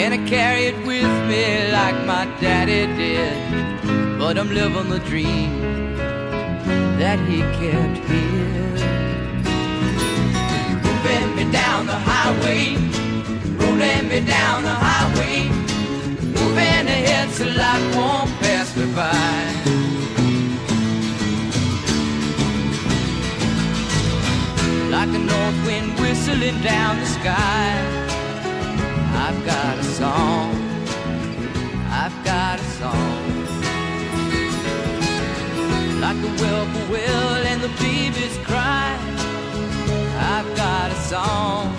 And 0.00 0.14
I 0.14 0.18
carry 0.28 0.66
it 0.66 0.86
with 0.86 1.12
me 1.28 1.72
like 1.72 1.96
my 2.06 2.24
daddy 2.40 2.86
did. 2.96 3.36
But 4.16 4.38
I'm 4.38 4.54
living 4.54 4.90
the 4.90 5.00
dream 5.00 5.50
that 7.00 7.18
he 7.28 7.38
kept 7.58 7.98
here. 8.08 8.76
Moving 10.86 11.28
me 11.34 11.50
down 11.50 11.86
the 11.86 11.98
highway, 12.10 12.76
rolling 13.58 14.08
me 14.08 14.20
down 14.20 14.62
the 14.62 14.76
highway, 14.86 15.48
moving 16.38 16.86
ahead 16.96 17.28
so 17.30 17.44
life 17.44 17.96
won't 17.96 18.30
pass 18.38 18.76
me 18.76 18.86
by. 18.94 19.71
Like 25.04 25.16
a 25.16 25.18
north 25.18 25.66
wind 25.66 25.98
whistling 25.98 26.60
down 26.62 27.00
the 27.00 27.06
sky. 27.06 27.70
I've 29.24 29.44
got 29.44 29.76
a 29.76 29.82
song. 29.82 30.54
I've 31.90 32.16
got 32.24 32.60
a 32.60 32.68
song. 32.78 33.22
Like 36.00 36.18
the 36.22 36.30
whippoorwill 36.38 37.42
and 37.50 37.60
the 37.60 37.72
babies 37.82 38.38
cry. 38.46 38.96
I've 40.34 40.56
got 40.56 40.92
a 40.92 41.00
song. 41.10 41.74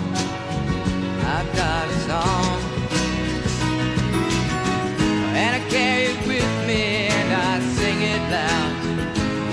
I've 1.24 1.50
got 1.56 1.88
a 1.88 1.98
song. 2.10 2.60
And 5.40 5.50
I 5.56 5.70
carry 5.70 6.12
it 6.12 6.26
with 6.28 6.66
me 6.68 7.08
and 7.08 7.32
I 7.32 7.58
sing 7.72 8.02
it 8.02 8.22
loud. 8.36 8.74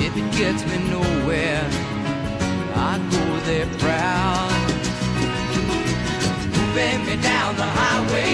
If 0.02 0.18
it 0.18 0.30
gets 0.38 0.66
me 0.66 0.78
nowhere, 0.90 1.81
they're 3.52 3.66
proud. 3.80 4.50
Moving 6.56 7.00
me 7.06 7.16
down 7.22 7.50
the 7.58 7.70
highway, 7.80 8.34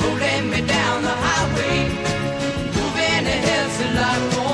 holding 0.00 0.44
me 0.50 0.60
down 0.66 1.02
the 1.02 1.16
highway, 1.26 1.76
moving 2.76 3.24
a 3.34 3.38
hell's 3.46 3.80
a 3.86 3.88
lot 4.00 4.20
more. 4.34 4.53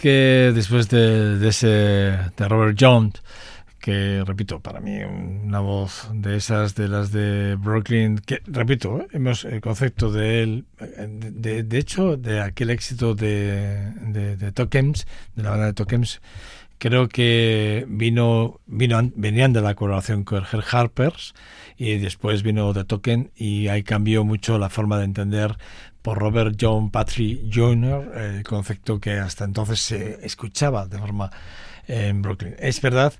Que 0.00 0.52
después 0.54 0.88
de, 0.88 1.38
de 1.38 1.48
ese 1.48 1.66
de 1.68 2.48
Robert 2.48 2.76
Jones, 2.80 3.14
que 3.78 4.22
repito, 4.26 4.60
para 4.60 4.80
mí 4.80 4.98
una 5.02 5.60
voz 5.60 6.08
de 6.12 6.36
esas, 6.36 6.74
de 6.74 6.88
las 6.88 7.12
de 7.12 7.56
Brooklyn, 7.56 8.18
que 8.18 8.40
repito, 8.46 9.00
¿eh? 9.00 9.06
hemos 9.12 9.44
el 9.44 9.60
concepto 9.60 10.10
de 10.12 10.42
él, 10.42 10.64
de, 10.98 11.62
de 11.62 11.78
hecho, 11.78 12.16
de 12.16 12.40
aquel 12.42 12.70
éxito 12.70 13.14
de, 13.14 13.92
de, 14.02 14.36
de 14.36 14.52
de 14.52 15.42
la 15.42 15.50
banda 15.50 15.66
de 15.66 15.72
Tokems, 15.72 16.20
creo 16.78 17.08
que 17.08 17.86
vino, 17.88 18.60
vino 18.66 18.98
an- 18.98 19.12
venían 19.16 19.52
de 19.52 19.60
la 19.62 19.74
colaboración 19.74 20.24
con 20.24 20.44
Herr 20.50 20.64
Harpers 20.70 21.34
y 21.76 21.96
después 21.98 22.42
vino 22.42 22.72
The 22.74 22.84
Token 22.84 23.30
y 23.36 23.68
ahí 23.68 23.82
cambió 23.82 24.24
mucho 24.24 24.58
la 24.58 24.68
forma 24.68 24.98
de 24.98 25.04
entender 25.04 25.56
por 26.02 26.18
Robert 26.18 26.56
John 26.60 26.90
Patrick 26.90 27.40
Jr., 27.52 28.12
el 28.16 28.42
concepto 28.42 29.00
que 29.00 29.12
hasta 29.12 29.44
entonces 29.44 29.80
se 29.80 30.24
escuchaba 30.24 30.86
de 30.86 30.98
forma 30.98 31.30
eh, 31.86 32.08
en 32.08 32.22
Brooklyn. 32.22 32.54
Es 32.58 32.80
verdad 32.80 33.12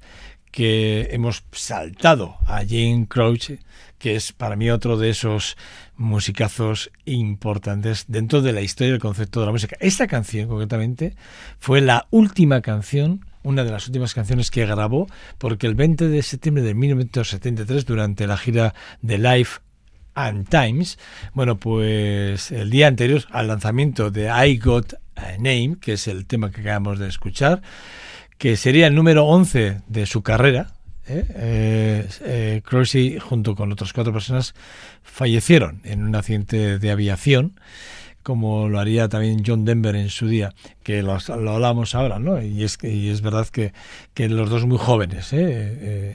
que 0.50 1.08
hemos 1.12 1.44
saltado 1.52 2.36
a 2.46 2.58
Jane 2.58 3.06
Crouch, 3.08 3.52
que 3.98 4.16
es 4.16 4.32
para 4.32 4.56
mí 4.56 4.70
otro 4.70 4.96
de 4.96 5.10
esos 5.10 5.56
musicazos 5.96 6.90
importantes 7.04 8.06
dentro 8.08 8.40
de 8.42 8.52
la 8.52 8.62
historia 8.62 8.92
del 8.92 9.00
concepto 9.00 9.40
de 9.40 9.46
la 9.46 9.52
música. 9.52 9.76
Esta 9.80 10.06
canción, 10.06 10.48
concretamente, 10.48 11.14
fue 11.58 11.80
la 11.80 12.06
última 12.10 12.62
canción, 12.62 13.26
una 13.42 13.62
de 13.62 13.70
las 13.70 13.86
últimas 13.86 14.14
canciones 14.14 14.50
que 14.50 14.66
grabó, 14.66 15.06
porque 15.38 15.66
el 15.66 15.74
20 15.74 16.08
de 16.08 16.22
septiembre 16.22 16.64
de 16.64 16.74
1973, 16.74 17.84
durante 17.84 18.26
la 18.26 18.36
gira 18.36 18.74
de 19.02 19.18
Life 19.18 19.60
and 20.14 20.48
Times, 20.48 20.98
bueno, 21.34 21.56
pues 21.58 22.50
el 22.50 22.70
día 22.70 22.86
anterior 22.88 23.24
al 23.30 23.48
lanzamiento 23.48 24.10
de 24.10 24.28
I 24.28 24.58
Got 24.58 24.94
a 25.16 25.32
Name, 25.38 25.76
que 25.80 25.94
es 25.94 26.08
el 26.08 26.26
tema 26.26 26.50
que 26.50 26.60
acabamos 26.62 26.98
de 26.98 27.08
escuchar, 27.08 27.62
que 28.38 28.56
sería 28.56 28.86
el 28.86 28.94
número 28.94 29.26
11 29.26 29.82
de 29.86 30.06
su 30.06 30.22
carrera, 30.22 30.72
¿eh? 31.06 31.26
Eh, 31.34 32.08
eh, 32.22 32.62
Croce, 32.64 33.18
junto 33.20 33.54
con 33.54 33.72
otras 33.72 33.92
cuatro 33.92 34.12
personas, 34.12 34.54
fallecieron 35.02 35.80
en 35.84 36.04
un 36.04 36.14
accidente 36.14 36.78
de 36.78 36.90
aviación, 36.90 37.60
como 38.30 38.68
lo 38.68 38.78
haría 38.78 39.08
también 39.08 39.42
John 39.46 39.64
Denver 39.64 39.94
en 39.96 40.08
su 40.08 40.26
día, 40.28 40.54
que 40.82 41.02
lo, 41.02 41.18
lo 41.40 41.50
hablamos 41.52 41.94
ahora, 41.94 42.18
¿no? 42.18 42.42
Y 42.42 42.62
es, 42.64 42.78
y 42.82 43.08
es 43.10 43.20
verdad 43.22 43.46
que, 43.48 43.72
que 44.14 44.28
los 44.28 44.48
dos 44.50 44.64
muy 44.66 44.78
jóvenes, 44.78 45.32
¿eh? 45.32 45.38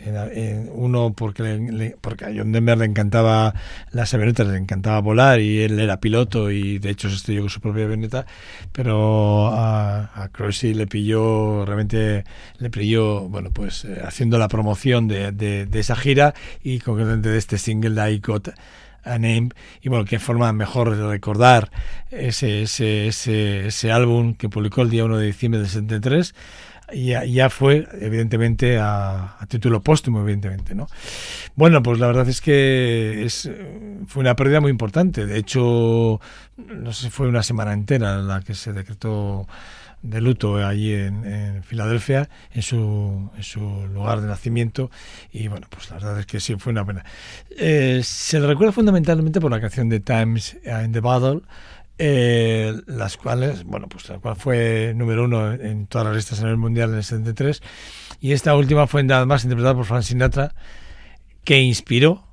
Eh, 0.05 0.69
uno 0.73 1.13
porque, 1.15 1.43
le- 1.57 1.95
porque 2.01 2.25
a 2.25 2.31
John 2.35 2.51
Denver 2.51 2.77
le 2.77 2.85
encantaba 2.85 3.53
las 3.91 4.13
avionetas, 4.13 4.47
le 4.47 4.57
encantaba 4.57 4.99
volar 5.01 5.39
y 5.41 5.59
él 5.61 5.79
era 5.79 5.99
piloto 5.99 6.51
y 6.51 6.79
de 6.79 6.89
hecho 6.91 7.09
se 7.09 7.15
estrelló 7.15 7.41
con 7.41 7.49
su 7.49 7.61
propia 7.61 7.85
avioneta, 7.85 8.25
pero 8.71 9.47
a, 9.47 10.05
a 10.23 10.29
le 10.61 10.87
pilló, 10.87 11.65
realmente 11.65 12.23
le 12.59 12.69
pilló, 12.69 13.21
bueno, 13.29 13.51
pues 13.51 13.85
eh, 13.85 14.01
haciendo 14.05 14.37
la 14.37 14.47
promoción 14.47 15.07
de, 15.07 15.31
de, 15.31 15.65
de 15.65 15.79
esa 15.79 15.95
gira 15.95 16.33
y 16.63 16.79
concretamente 16.79 17.29
de 17.29 17.37
este 17.37 17.57
single 17.57 17.91
de 18.01 18.11
I 18.13 18.19
Got 18.19 18.49
a 19.05 19.13
Name 19.13 19.49
y 19.81 19.89
bueno, 19.89 20.05
qué 20.05 20.19
forma 20.19 20.51
mejor 20.51 20.95
de 20.95 21.07
recordar 21.07 21.71
ese, 22.11 22.63
ese, 22.63 23.07
ese, 23.07 23.67
ese 23.67 23.91
álbum 23.91 24.33
que 24.33 24.49
publicó 24.49 24.81
el 24.81 24.89
día 24.89 25.05
1 25.05 25.17
de 25.17 25.25
diciembre 25.27 25.59
del 25.61 25.69
73 25.69 26.33
y 26.93 27.07
ya, 27.07 27.25
ya 27.25 27.49
fue, 27.49 27.87
evidentemente, 27.99 28.77
a, 28.77 29.37
a 29.39 29.45
título 29.47 29.81
póstumo, 29.81 30.21
evidentemente, 30.21 30.75
¿no? 30.75 30.87
Bueno, 31.55 31.81
pues 31.81 31.99
la 31.99 32.07
verdad 32.07 32.29
es 32.29 32.41
que 32.41 33.23
es, 33.25 33.49
fue 34.05 34.21
una 34.21 34.35
pérdida 34.35 34.61
muy 34.61 34.69
importante. 34.69 35.25
De 35.25 35.37
hecho, 35.37 36.19
no 36.57 36.93
sé 36.93 37.09
fue 37.09 37.27
una 37.27 37.41
semana 37.41 37.73
entera 37.73 38.17
la 38.17 38.41
que 38.41 38.53
se 38.53 38.71
decretó 38.71 39.47
de 40.05 40.21
luto 40.21 40.57
allí 40.65 40.93
en, 40.93 41.63
Filadelfia, 41.63 42.29
en 42.53 42.61
su, 42.61 43.31
en 43.35 43.43
su 43.43 43.59
lugar 43.87 44.21
de 44.21 44.27
nacimiento. 44.27 44.91
Y 45.31 45.47
bueno, 45.47 45.67
pues 45.69 45.89
la 45.89 45.95
verdad 45.97 46.19
es 46.19 46.25
que 46.25 46.39
sí, 46.39 46.55
fue 46.57 46.71
una 46.71 46.85
pena. 46.85 47.03
Eh, 47.57 48.01
se 48.03 48.39
le 48.39 48.47
recuerda 48.47 48.71
fundamentalmente 48.71 49.41
por 49.41 49.51
la 49.51 49.59
canción 49.59 49.89
de 49.89 49.99
Times 49.99 50.57
in 50.83 50.91
the 50.91 50.99
Battle, 50.99 51.41
eh, 51.97 52.73
las 52.87 53.17
cuales, 53.17 53.63
bueno, 53.63 53.87
pues 53.87 54.09
la 54.09 54.19
cual 54.19 54.35
fue 54.35 54.93
número 54.95 55.25
uno 55.25 55.53
en 55.53 55.87
todas 55.87 56.07
las 56.07 56.15
listas 56.15 56.39
a 56.39 56.43
nivel 56.43 56.57
mundial 56.57 56.89
en 56.91 56.97
el 56.97 57.03
73. 57.03 57.61
Y 58.19 58.33
esta 58.33 58.55
última 58.55 58.87
fue 58.87 59.03
nada 59.03 59.25
más 59.25 59.43
interpretada 59.43 59.75
por 59.75 59.85
Frank 59.85 60.03
Sinatra, 60.03 60.55
que 61.43 61.59
inspiró, 61.61 62.27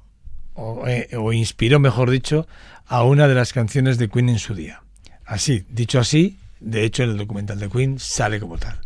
o, 0.54 0.87
eh, 0.87 1.08
o 1.16 1.32
inspiró, 1.32 1.78
mejor 1.78 2.11
dicho, 2.11 2.46
a 2.87 3.04
una 3.04 3.28
de 3.28 3.35
las 3.35 3.52
canciones 3.52 3.98
de 3.98 4.08
Queen 4.08 4.28
en 4.28 4.38
su 4.38 4.54
día. 4.54 4.82
Así, 5.24 5.64
dicho 5.70 5.98
así, 5.98 6.38
de 6.62 6.85
hecho 6.85 7.03
en 7.03 7.11
el 7.11 7.16
documental 7.16 7.59
de 7.59 7.68
Queen 7.68 7.98
sale 7.98 8.40
como 8.40 8.59
tal. 8.59 8.79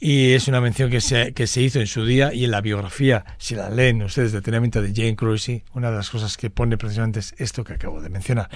Y 0.00 0.34
es 0.34 0.46
una 0.46 0.60
mención 0.60 0.90
que 0.90 1.00
se, 1.00 1.32
que 1.32 1.48
se 1.48 1.60
hizo 1.60 1.80
en 1.80 1.88
su 1.88 2.04
día 2.04 2.32
y 2.32 2.44
en 2.44 2.52
la 2.52 2.60
biografía, 2.60 3.24
si 3.36 3.56
la 3.56 3.68
leen 3.68 4.00
ustedes 4.02 4.30
detenidamente 4.30 4.80
de 4.80 4.94
Jane 4.94 5.16
Cruisey, 5.16 5.64
una 5.74 5.90
de 5.90 5.96
las 5.96 6.08
cosas 6.08 6.36
que 6.36 6.50
pone 6.50 6.78
precisamente 6.78 7.18
es 7.18 7.34
esto 7.38 7.64
que 7.64 7.72
acabo 7.72 8.00
de 8.00 8.08
mencionar. 8.08 8.48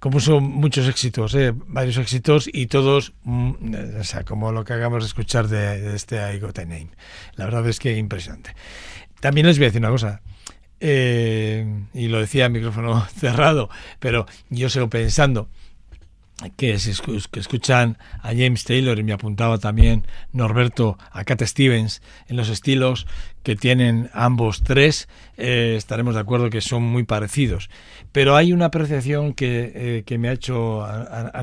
Compuso 0.00 0.40
muchos 0.40 0.86
éxitos, 0.86 1.34
¿eh? 1.34 1.54
varios 1.54 1.96
éxitos 1.96 2.46
y 2.52 2.66
todos, 2.66 3.14
mm, 3.22 3.74
o 4.00 4.04
sea, 4.04 4.24
como 4.24 4.52
lo 4.52 4.64
que 4.64 4.74
acabamos 4.74 5.04
de 5.04 5.06
escuchar 5.06 5.48
de, 5.48 5.80
de 5.80 5.96
este 5.96 6.34
I 6.34 6.38
Got 6.40 6.58
a 6.58 6.64
Name. 6.66 6.90
La 7.36 7.46
verdad 7.46 7.66
es 7.68 7.78
que 7.78 7.96
impresionante. 7.96 8.54
También 9.20 9.46
les 9.46 9.56
voy 9.56 9.64
a 9.64 9.68
decir 9.68 9.80
una 9.80 9.90
cosa. 9.90 10.20
Eh, 10.84 11.64
y 11.94 12.08
lo 12.08 12.20
decía 12.20 12.46
a 12.46 12.48
micrófono 12.48 13.06
cerrado, 13.16 13.70
pero 13.98 14.26
yo 14.50 14.68
sigo 14.68 14.90
pensando 14.90 15.48
que, 16.50 16.72
escuchan 16.72 17.98
a 18.20 18.28
James 18.28 18.64
Taylor 18.64 18.98
y 18.98 19.02
me 19.02 19.12
apuntaba 19.12 19.58
también 19.58 20.06
Norberto 20.32 20.98
a 21.10 21.24
Cat 21.24 21.42
Stevens 21.42 22.02
en 22.28 22.36
los 22.36 22.48
estilos 22.48 23.06
que 23.42 23.56
tienen 23.56 24.10
ambos 24.12 24.62
tres, 24.62 25.08
eh, 25.36 25.74
estaremos 25.76 26.14
de 26.14 26.20
acuerdo 26.20 26.50
que 26.50 26.60
son 26.60 26.82
muy 26.82 27.02
parecidos. 27.04 27.70
Pero 28.12 28.36
hay 28.36 28.52
una 28.52 28.66
apreciación 28.66 29.32
que, 29.32 29.72
eh, 29.74 30.02
que 30.04 30.18
me 30.18 30.28
ha 30.28 30.32
hecho 30.32 30.84
a 30.84 31.42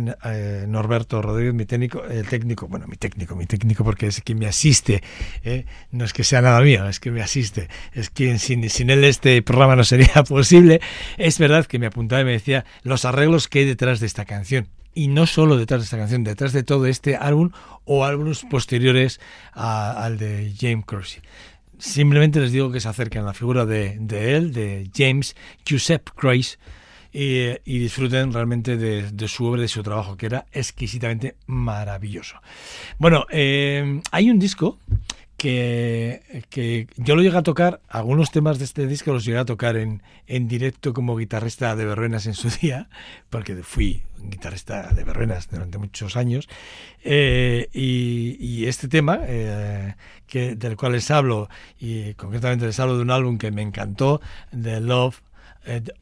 Norberto 0.67 1.21
Rodríguez, 1.21 1.53
mi 1.53 1.65
técnico, 1.65 2.03
el 2.05 2.27
técnico, 2.27 2.67
bueno, 2.67 2.87
mi 2.87 2.95
técnico, 2.97 3.35
mi 3.35 3.45
técnico 3.45 3.83
porque 3.83 4.07
es 4.07 4.21
quien 4.21 4.39
me 4.39 4.47
asiste, 4.47 5.01
eh, 5.43 5.65
no 5.91 6.05
es 6.05 6.13
que 6.13 6.23
sea 6.23 6.41
nada 6.41 6.61
mío, 6.61 6.87
es 6.87 6.99
que 6.99 7.11
me 7.11 7.21
asiste, 7.21 7.67
es 7.93 8.09
quien 8.09 8.39
sin, 8.39 8.69
sin 8.69 8.89
él 8.89 9.03
este 9.03 9.41
programa 9.41 9.75
no 9.75 9.83
sería 9.83 10.23
posible. 10.27 10.81
Es 11.17 11.39
verdad 11.39 11.65
que 11.65 11.79
me 11.79 11.87
apuntaba 11.87 12.21
y 12.21 12.25
me 12.25 12.31
decía 12.31 12.65
los 12.83 13.05
arreglos 13.05 13.47
que 13.47 13.59
hay 13.59 13.65
detrás 13.65 13.99
de 13.99 14.05
esta 14.05 14.25
canción 14.25 14.67
y 14.93 15.07
no 15.07 15.27
solo 15.27 15.55
detrás 15.57 15.81
de 15.81 15.85
esta 15.85 15.97
canción, 15.97 16.23
detrás 16.23 16.51
de 16.51 16.63
todo 16.63 16.85
este 16.87 17.15
álbum 17.15 17.51
o 17.85 18.05
álbumes 18.05 18.43
posteriores 18.49 19.19
a- 19.53 20.03
al 20.03 20.17
de 20.17 20.53
James 20.59 20.85
Cruisey. 20.85 21.21
Simplemente 21.79 22.39
les 22.39 22.51
digo 22.51 22.71
que 22.71 22.79
se 22.79 22.89
acerquen 22.89 23.23
a 23.23 23.27
la 23.27 23.33
figura 23.33 23.65
de, 23.65 23.97
de 23.99 24.35
él, 24.35 24.53
de 24.53 24.89
James 24.93 25.35
Giuseppe 25.65 26.11
Cruise, 26.15 26.59
y, 27.11 27.79
disfruten 27.79 28.31
realmente 28.31 28.77
de, 28.77 29.11
de 29.11 29.27
su 29.27 29.45
obra 29.45 29.61
de 29.61 29.67
su 29.67 29.81
trabajo, 29.81 30.15
que 30.15 30.27
era 30.27 30.45
exquisitamente 30.51 31.35
maravilloso. 31.47 32.35
Bueno, 32.97 33.25
eh, 33.31 34.01
hay 34.11 34.29
un 34.29 34.39
disco 34.39 34.77
que, 35.39 36.43
que 36.49 36.87
yo 36.97 37.15
lo 37.15 37.21
llegué 37.21 37.37
a 37.37 37.43
tocar, 37.43 37.79
algunos 37.87 38.29
temas 38.29 38.59
de 38.59 38.65
este 38.65 38.85
disco 38.85 39.13
los 39.13 39.23
llegué 39.23 39.39
a 39.39 39.45
tocar 39.45 39.77
en, 39.77 40.03
en 40.27 40.49
directo 40.49 40.93
como 40.93 41.15
guitarrista 41.15 41.75
de 41.77 41.85
verbenas 41.85 42.27
en 42.27 42.33
su 42.33 42.49
día, 42.61 42.89
porque 43.29 43.55
fui 43.63 44.03
guitarrista 44.17 44.91
de 44.93 45.03
verbenas 45.05 45.49
durante 45.49 45.77
muchos 45.77 46.17
años, 46.17 46.49
eh, 47.03 47.69
y, 47.73 48.35
y 48.39 48.67
este 48.67 48.89
tema, 48.89 49.19
eh, 49.23 49.95
que, 50.27 50.55
del 50.55 50.75
cual 50.75 50.91
les 50.91 51.09
hablo, 51.09 51.49
y 51.79 52.13
concretamente 52.15 52.65
les 52.65 52.79
hablo 52.79 52.97
de 52.97 53.03
un 53.03 53.11
álbum 53.11 53.37
que 53.37 53.49
me 53.51 53.61
encantó, 53.61 54.21
de 54.51 54.81
Love 54.81 55.21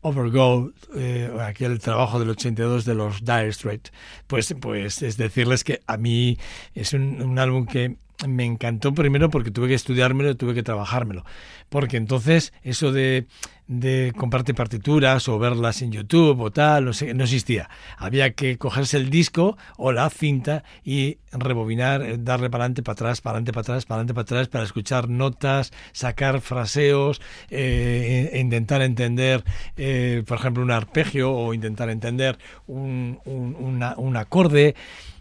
Overgo, 0.01 0.71
eh, 0.95 1.31
aquel 1.41 1.77
trabajo 1.79 2.19
del 2.19 2.29
82 2.31 2.85
de 2.85 2.95
los 2.95 3.23
Dire 3.23 3.53
Straits, 3.53 3.91
pues, 4.25 4.55
pues 4.59 5.03
es 5.03 5.17
decirles 5.17 5.63
que 5.63 5.81
a 5.85 5.97
mí 5.97 6.39
es 6.73 6.93
un, 6.93 7.21
un 7.21 7.37
álbum 7.37 7.67
que 7.67 7.97
me 8.25 8.45
encantó 8.45 8.93
primero 8.93 9.29
porque 9.29 9.51
tuve 9.51 9.67
que 9.67 9.73
estudiármelo, 9.75 10.35
tuve 10.35 10.55
que 10.55 10.63
trabajármelo. 10.63 11.23
Porque 11.69 11.97
entonces 11.97 12.53
eso 12.63 12.91
de, 12.91 13.27
de 13.67 14.13
comprarte 14.17 14.53
partituras 14.53 15.27
o 15.27 15.37
verlas 15.37 15.81
en 15.81 15.91
YouTube 15.91 16.39
o 16.39 16.51
tal, 16.51 16.85
no, 16.85 16.93
sé, 16.93 17.13
no 17.13 17.25
existía. 17.25 17.69
Había 17.97 18.31
que 18.33 18.57
cogerse 18.57 18.97
el 18.97 19.09
disco 19.09 19.57
o 19.77 19.91
la 19.91 20.09
cinta 20.09 20.63
y 20.83 21.17
rebobinar, 21.31 22.01
eh, 22.01 22.17
darle 22.17 22.49
para 22.49 22.63
adelante, 22.63 22.81
para 22.81 22.93
atrás, 22.93 23.21
para 23.21 23.33
adelante, 23.33 23.53
para 23.53 23.61
atrás, 23.61 23.85
para 23.85 23.95
adelante, 23.97 24.13
para 24.13 24.23
atrás, 24.23 24.47
para 24.47 24.63
escuchar 24.63 25.09
notas, 25.09 25.71
sacar 25.91 26.41
fraseos, 26.41 27.21
eh, 27.49 28.31
intentar 28.39 28.81
entender, 28.81 29.43
eh, 29.75 30.23
por 30.25 30.39
ejemplo, 30.39 30.63
un 30.63 30.71
arpegio 30.71 31.31
o 31.31 31.53
intentar 31.53 31.89
entender 31.89 32.39
un, 32.65 33.19
un, 33.25 33.83
un 33.97 34.17
acorde. 34.17 34.75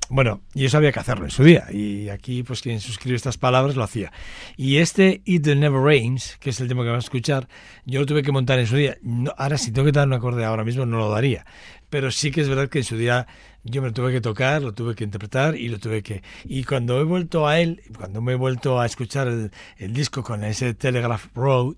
Bueno, 0.08 0.42
y 0.54 0.64
eso 0.64 0.76
había 0.76 0.92
que 0.92 1.00
hacerlo 1.00 1.24
en 1.24 1.30
su 1.30 1.42
día. 1.42 1.66
Y 1.72 2.08
aquí, 2.10 2.42
pues 2.42 2.62
quien 2.62 2.80
suscribe 2.80 3.16
estas 3.16 3.38
palabras 3.38 3.74
lo 3.74 3.82
hacía. 3.82 4.12
Y 4.56 4.76
este 4.76 5.22
It 5.24 5.46
Never 5.46 5.80
Rains, 5.80 6.36
que 6.38 6.50
es 6.50 6.60
el 6.60 6.68
tema 6.68 6.82
que 6.82 6.90
vamos 6.90 7.04
a 7.04 7.06
escuchar, 7.06 7.48
yo 7.84 8.00
lo 8.00 8.06
tuve 8.06 8.22
que 8.22 8.30
montar 8.30 8.58
en 8.58 8.66
su 8.66 8.76
día. 8.76 8.96
No, 9.02 9.32
ahora, 9.36 9.58
si 9.58 9.72
tengo 9.72 9.86
que 9.86 9.92
dar 9.92 10.06
un 10.06 10.14
acorde 10.14 10.44
ahora 10.44 10.64
mismo, 10.64 10.86
no 10.86 10.98
lo 10.98 11.10
daría. 11.10 11.44
Pero 11.90 12.10
sí 12.10 12.30
que 12.30 12.40
es 12.40 12.48
verdad 12.48 12.68
que 12.68 12.78
en 12.78 12.84
su 12.84 12.96
día 12.96 13.26
yo 13.64 13.82
me 13.82 13.88
lo 13.88 13.94
tuve 13.94 14.12
que 14.12 14.20
tocar, 14.20 14.62
lo 14.62 14.74
tuve 14.74 14.94
que 14.94 15.02
interpretar 15.02 15.56
y 15.56 15.68
lo 15.68 15.78
tuve 15.78 16.02
que... 16.02 16.22
Y 16.44 16.62
cuando 16.62 17.00
he 17.00 17.04
vuelto 17.04 17.48
a 17.48 17.58
él, 17.58 17.82
cuando 17.96 18.20
me 18.20 18.32
he 18.32 18.36
vuelto 18.36 18.80
a 18.80 18.86
escuchar 18.86 19.28
el 19.28 19.92
disco 19.92 20.22
con 20.22 20.44
ese 20.44 20.74
Telegraph 20.74 21.26
Road, 21.34 21.76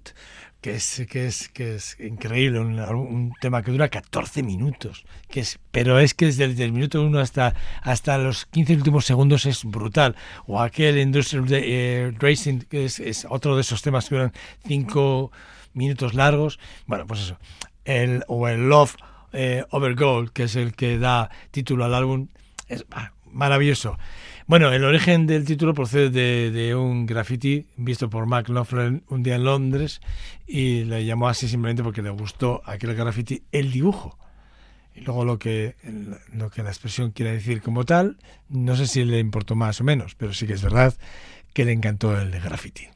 que 0.60 0.74
es, 0.74 1.06
que 1.08 1.26
es, 1.26 1.48
que 1.48 1.76
es 1.76 1.96
increíble, 2.00 2.58
un, 2.58 2.78
un 2.80 3.32
tema 3.40 3.62
que 3.62 3.70
dura 3.70 3.88
14 3.88 4.42
minutos, 4.42 5.04
que 5.30 5.40
es, 5.40 5.58
pero 5.70 5.98
es 6.00 6.14
que 6.14 6.26
desde, 6.26 6.44
el 6.64 6.72
minuto 6.72 7.00
1 7.02 7.18
hasta, 7.20 7.54
hasta 7.82 8.18
los 8.18 8.46
15 8.46 8.74
últimos 8.74 9.04
segundos 9.04 9.46
es 9.46 9.64
brutal. 9.64 10.16
O 10.46 10.60
aquel 10.60 10.98
Industrial 10.98 11.46
eh, 11.50 12.12
Racing, 12.18 12.60
que 12.60 12.86
es, 12.86 12.98
es, 12.98 13.26
otro 13.28 13.54
de 13.54 13.60
esos 13.60 13.82
temas 13.82 14.08
que 14.08 14.16
duran 14.16 14.32
5 14.66 15.30
minutos 15.74 16.14
largos. 16.14 16.58
Bueno, 16.86 17.06
pues 17.06 17.20
eso. 17.20 17.38
El, 17.84 18.24
o 18.26 18.48
el 18.48 18.68
Love 18.68 18.96
eh, 19.32 19.64
Over 19.70 19.94
Gold, 19.94 20.30
que 20.30 20.44
es 20.44 20.56
el 20.56 20.74
que 20.74 20.98
da 20.98 21.30
título 21.50 21.84
al 21.84 21.94
álbum, 21.94 22.28
es 22.66 22.84
ah, 22.90 23.12
maravilloso. 23.30 23.98
Bueno, 24.48 24.72
el 24.72 24.82
origen 24.82 25.26
del 25.26 25.44
título 25.44 25.74
procede 25.74 26.50
de, 26.50 26.74
un 26.74 27.04
graffiti 27.04 27.66
visto 27.76 28.08
por 28.08 28.24
Mark 28.24 28.46
Knopfler 28.46 29.02
un 29.10 29.22
día 29.22 29.34
en 29.34 29.44
Londres 29.44 30.00
y 30.46 30.84
le 30.84 31.04
llamó 31.04 31.28
así 31.28 31.46
simplemente 31.48 31.82
porque 31.82 32.00
le 32.00 32.08
gustó 32.08 32.62
aquel 32.64 32.94
graffiti 32.94 33.42
el 33.52 33.70
dibujo. 33.70 34.18
Y 34.94 35.02
luego 35.02 35.26
lo 35.26 35.38
que, 35.38 35.76
lo 36.32 36.48
que 36.48 36.62
la 36.62 36.70
expresión 36.70 37.10
quiere 37.10 37.32
decir 37.32 37.60
como 37.60 37.84
tal, 37.84 38.16
no 38.48 38.74
sé 38.74 38.86
si 38.86 39.04
le 39.04 39.18
importó 39.18 39.54
más 39.54 39.82
o 39.82 39.84
menos, 39.84 40.14
pero 40.14 40.32
sí 40.32 40.46
que 40.46 40.54
es 40.54 40.62
verdad 40.62 40.94
que 41.52 41.66
le 41.66 41.72
encantó 41.72 42.18
el 42.18 42.30
graffiti. 42.30 42.88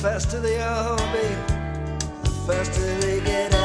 faster 0.00 0.40
they 0.40 0.58
are, 0.58 0.96
baby, 1.12 1.34
the 2.22 2.30
faster 2.46 3.00
they 3.00 3.20
get 3.20 3.52
out. 3.52 3.59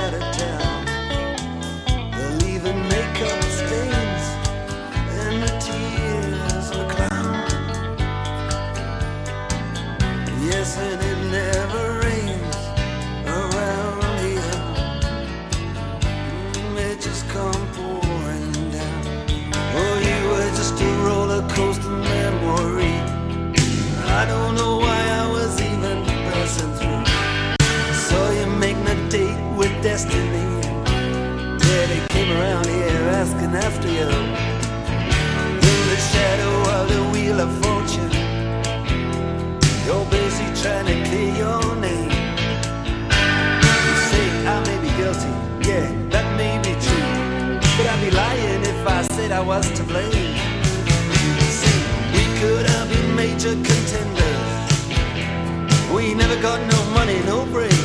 after 33.56 33.88
you. 33.88 34.10
In 35.70 35.82
the 35.92 36.00
shadow 36.12 36.54
of 36.76 36.84
the 36.94 37.02
wheel 37.12 37.40
of 37.40 37.52
fortune, 37.64 38.12
you're 39.86 40.06
busy 40.12 40.48
trying 40.62 40.86
to 40.86 40.96
clear 41.08 41.32
your 41.44 41.76
name. 41.76 42.12
You 43.86 43.96
say 44.10 44.28
I 44.54 44.58
may 44.68 44.78
be 44.82 44.90
guilty, 45.00 45.34
yeah, 45.70 45.88
that 46.10 46.28
may 46.36 46.58
be 46.66 46.74
true, 46.86 47.12
but 47.78 47.86
I'd 47.92 48.02
be 48.04 48.12
lying 48.12 48.64
if 48.64 48.88
I 48.88 49.02
said 49.04 49.32
I 49.32 49.42
was 49.42 49.70
to 49.78 49.84
blame. 49.84 50.36
See, 51.60 51.82
we 52.16 52.24
could 52.40 52.66
have 52.74 52.90
been 52.90 53.16
major 53.16 53.54
contenders. 53.54 54.52
We 55.94 56.14
never 56.14 56.36
got 56.42 56.60
no 56.72 56.80
money, 56.92 57.20
no 57.24 57.46
break. 57.46 57.85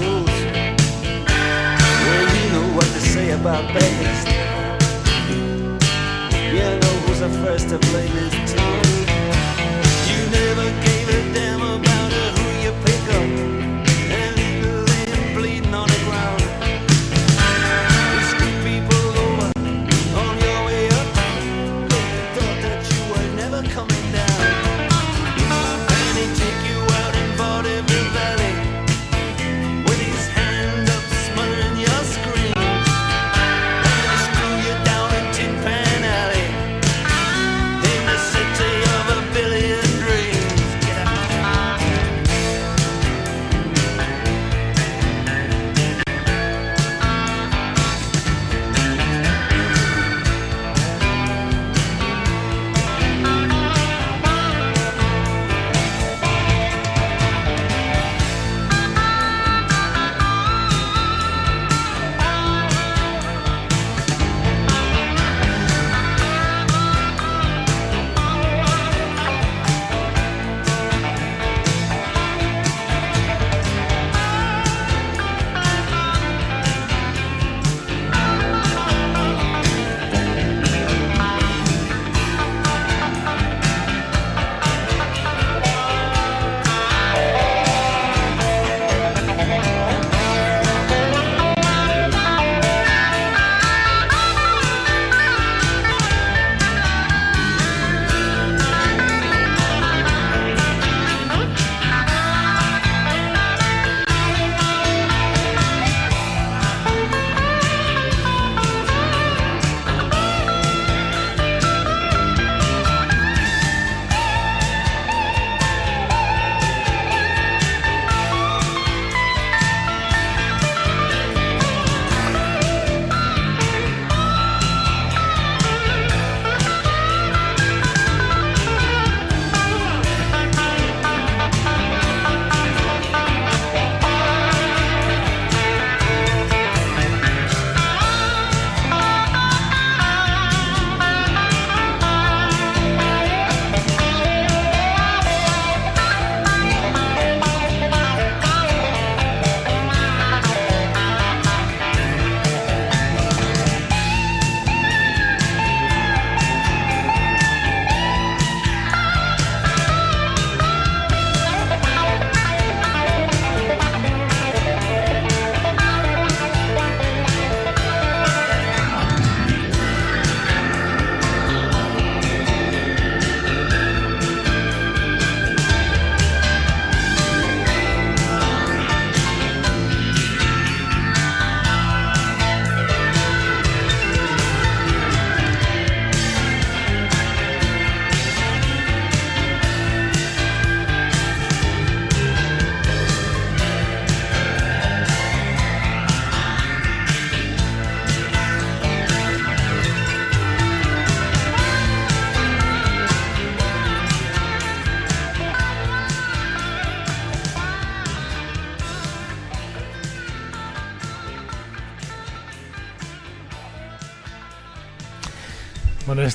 about 3.31 3.65
babies. 3.73 4.25
You 6.53 6.67
know 6.81 6.95
who's 7.05 7.19
the 7.19 7.29
first 7.43 7.69
to 7.69 7.77
blame 7.77 8.15
is 8.17 8.33
tears. 8.51 8.99
You 10.09 10.19
never 10.31 10.67
gave 10.85 11.09
a 11.09 11.33
damn. 11.33 11.50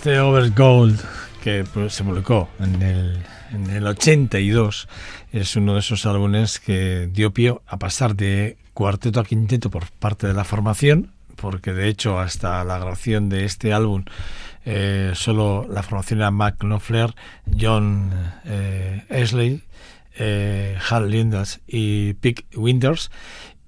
Este 0.07 0.21
Over 0.21 0.53
Gold 0.53 1.01
que 1.43 1.65
pues, 1.65 1.95
se 1.95 2.05
publicó 2.05 2.49
en 2.61 2.81
el, 2.81 3.19
en 3.51 3.69
el 3.71 3.89
82 3.89 4.87
es 5.33 5.57
uno 5.57 5.75
de 5.75 5.81
esos 5.81 6.07
álbumes 6.07 6.61
que 6.61 7.09
dio 7.13 7.33
pie 7.33 7.57
a 7.67 7.77
pasar 7.77 8.15
de 8.15 8.57
cuarteto 8.73 9.19
a 9.19 9.25
quinteto 9.25 9.69
por 9.69 9.91
parte 9.91 10.29
de 10.29 10.33
la 10.35 10.45
formación, 10.45 11.11
porque 11.35 11.73
de 11.73 11.89
hecho 11.89 12.21
hasta 12.21 12.63
la 12.63 12.79
grabación 12.79 13.29
de 13.29 13.47
este 13.47 13.73
álbum 13.73 14.05
eh, 14.65 15.11
solo 15.17 15.67
la 15.69 15.83
formación 15.83 16.21
era 16.21 16.31
Mac 16.31 16.59
Knopfler, 16.61 17.13
John 17.61 18.13
eh, 18.45 19.03
Esley, 19.09 19.61
eh, 20.19 20.79
Hal 20.89 21.11
Lindas 21.11 21.63
y 21.67 22.15
Pick 22.15 22.47
Winters 22.55 23.11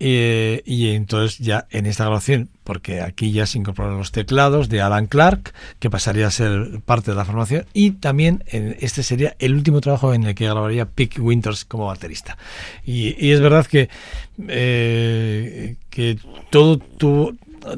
eh, 0.01 0.62
y 0.64 0.90
entonces 0.90 1.38
ya 1.38 1.66
en 1.70 1.86
esta 1.86 2.05
grabación, 2.05 2.49
porque 2.64 3.01
aquí 3.01 3.32
ya 3.32 3.46
se 3.46 3.59
incorporaron 3.59 3.99
los 3.99 4.12
teclados 4.12 4.68
de 4.68 4.80
Alan 4.80 5.07
Clark, 5.07 5.53
que 5.78 5.90
pasaría 5.90 6.26
a 6.26 6.30
ser 6.30 6.80
parte 6.84 7.11
de 7.11 7.16
la 7.16 7.24
formación, 7.24 7.66
y 7.72 7.92
también 7.92 8.44
en 8.46 8.76
este 8.80 9.03
sería 9.03 9.34
el 9.38 9.55
último 9.55 9.80
trabajo 9.80 10.14
en 10.14 10.24
el 10.24 10.34
que 10.34 10.44
grabaría 10.44 10.86
Pick 10.86 11.18
Winters 11.18 11.64
como 11.64 11.86
baterista. 11.86 12.38
Y, 12.84 13.16
y 13.24 13.32
es 13.32 13.40
verdad 13.40 13.66
que, 13.66 13.88
eh, 14.49 15.76
que 15.90 16.18
todo 16.51 16.78
tuvo 16.78 17.34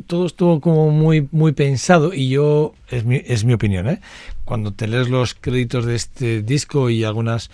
todo 0.06 0.26
estuvo 0.26 0.60
como 0.60 0.90
muy 0.90 1.26
muy 1.32 1.52
pensado 1.52 2.12
y 2.12 2.28
yo 2.28 2.74
es 2.90 3.04
mi, 3.04 3.22
es 3.24 3.44
mi 3.44 3.54
opinión 3.54 3.88
¿eh? 3.88 4.00
cuando 4.44 4.72
te 4.72 4.86
lees 4.86 5.08
los 5.08 5.34
créditos 5.34 5.86
de 5.86 5.96
este 5.96 6.42
disco 6.42 6.90
y 6.90 7.02
algunas 7.02 7.50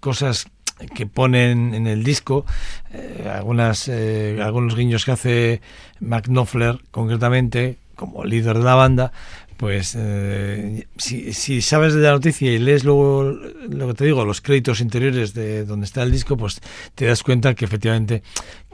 cosas 0.00 0.46
que 0.94 1.06
ponen 1.06 1.74
en 1.74 1.86
el 1.86 2.04
disco, 2.04 2.44
eh, 2.92 3.30
algunas, 3.32 3.88
eh, 3.88 4.40
algunos 4.42 4.74
guiños 4.76 5.04
que 5.04 5.12
hace 5.12 5.60
McNoffler 6.00 6.80
concretamente, 6.90 7.78
como 7.94 8.24
líder 8.24 8.58
de 8.58 8.64
la 8.64 8.74
banda, 8.74 9.12
pues 9.56 9.96
eh, 9.96 10.86
si, 10.96 11.32
si, 11.32 11.62
sabes 11.62 11.94
de 11.94 12.02
la 12.02 12.10
noticia 12.10 12.52
y 12.52 12.58
lees 12.58 12.84
luego 12.84 13.22
lo 13.22 13.88
que 13.88 13.94
te 13.94 14.04
digo, 14.04 14.24
los 14.24 14.40
créditos 14.40 14.80
interiores 14.80 15.32
de 15.32 15.64
donde 15.64 15.86
está 15.86 16.02
el 16.02 16.10
disco, 16.10 16.36
pues 16.36 16.60
te 16.94 17.06
das 17.06 17.22
cuenta 17.22 17.54
que 17.54 17.64
efectivamente 17.64 18.22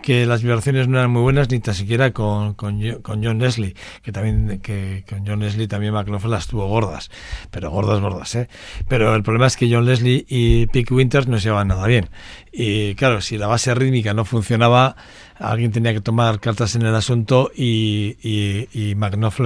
que 0.03 0.27
las 0.27 0.43
vibraciones 0.43 0.89
no 0.89 0.99
eran 0.99 1.11
muy 1.11 1.23
buenas 1.23 1.51
ni 1.51 1.61
tan 1.61 1.75
siquiera 1.75 2.13
con, 2.13 2.55
con, 2.55 2.81
con 3.03 3.25
John 3.25 3.39
Leslie, 3.39 3.75
que 4.03 4.13
también 4.13 4.61
que 4.61 5.05
con 5.09 5.27
John 5.27 5.41
Leslie 5.41 5.69
también 5.69 5.95
McLaughlin 5.95 6.31
las 6.31 6.47
tuvo 6.47 6.67
gordas, 6.67 7.11
pero 7.51 7.71
gordas, 7.71 8.01
gordas, 8.01 8.35
¿eh? 8.35 8.49
Pero 8.89 9.15
el 9.15 9.23
problema 9.23 9.47
es 9.47 9.57
que 9.57 9.73
John 9.73 9.87
Leslie 9.87 10.25
y 10.29 10.67
Pick 10.67 10.91
Winters 10.91 11.29
no 11.29 11.39
se 11.39 11.45
llevaban 11.45 11.69
nada 11.69 11.87
bien. 11.87 12.09
Y 12.53 12.95
claro, 12.95 13.21
si 13.21 13.39
la 13.39 13.47
base 13.47 13.75
rítmica 13.75 14.15
no 14.15 14.25
funcionaba, 14.25 14.97
alguien 15.39 15.73
tenía 15.73 15.93
que 15.93 16.01
tomar 16.01 16.41
cartas 16.41 16.75
en 16.75 16.83
el 16.83 16.95
asunto 16.95 17.51
y, 17.55 18.17
y, 18.23 18.95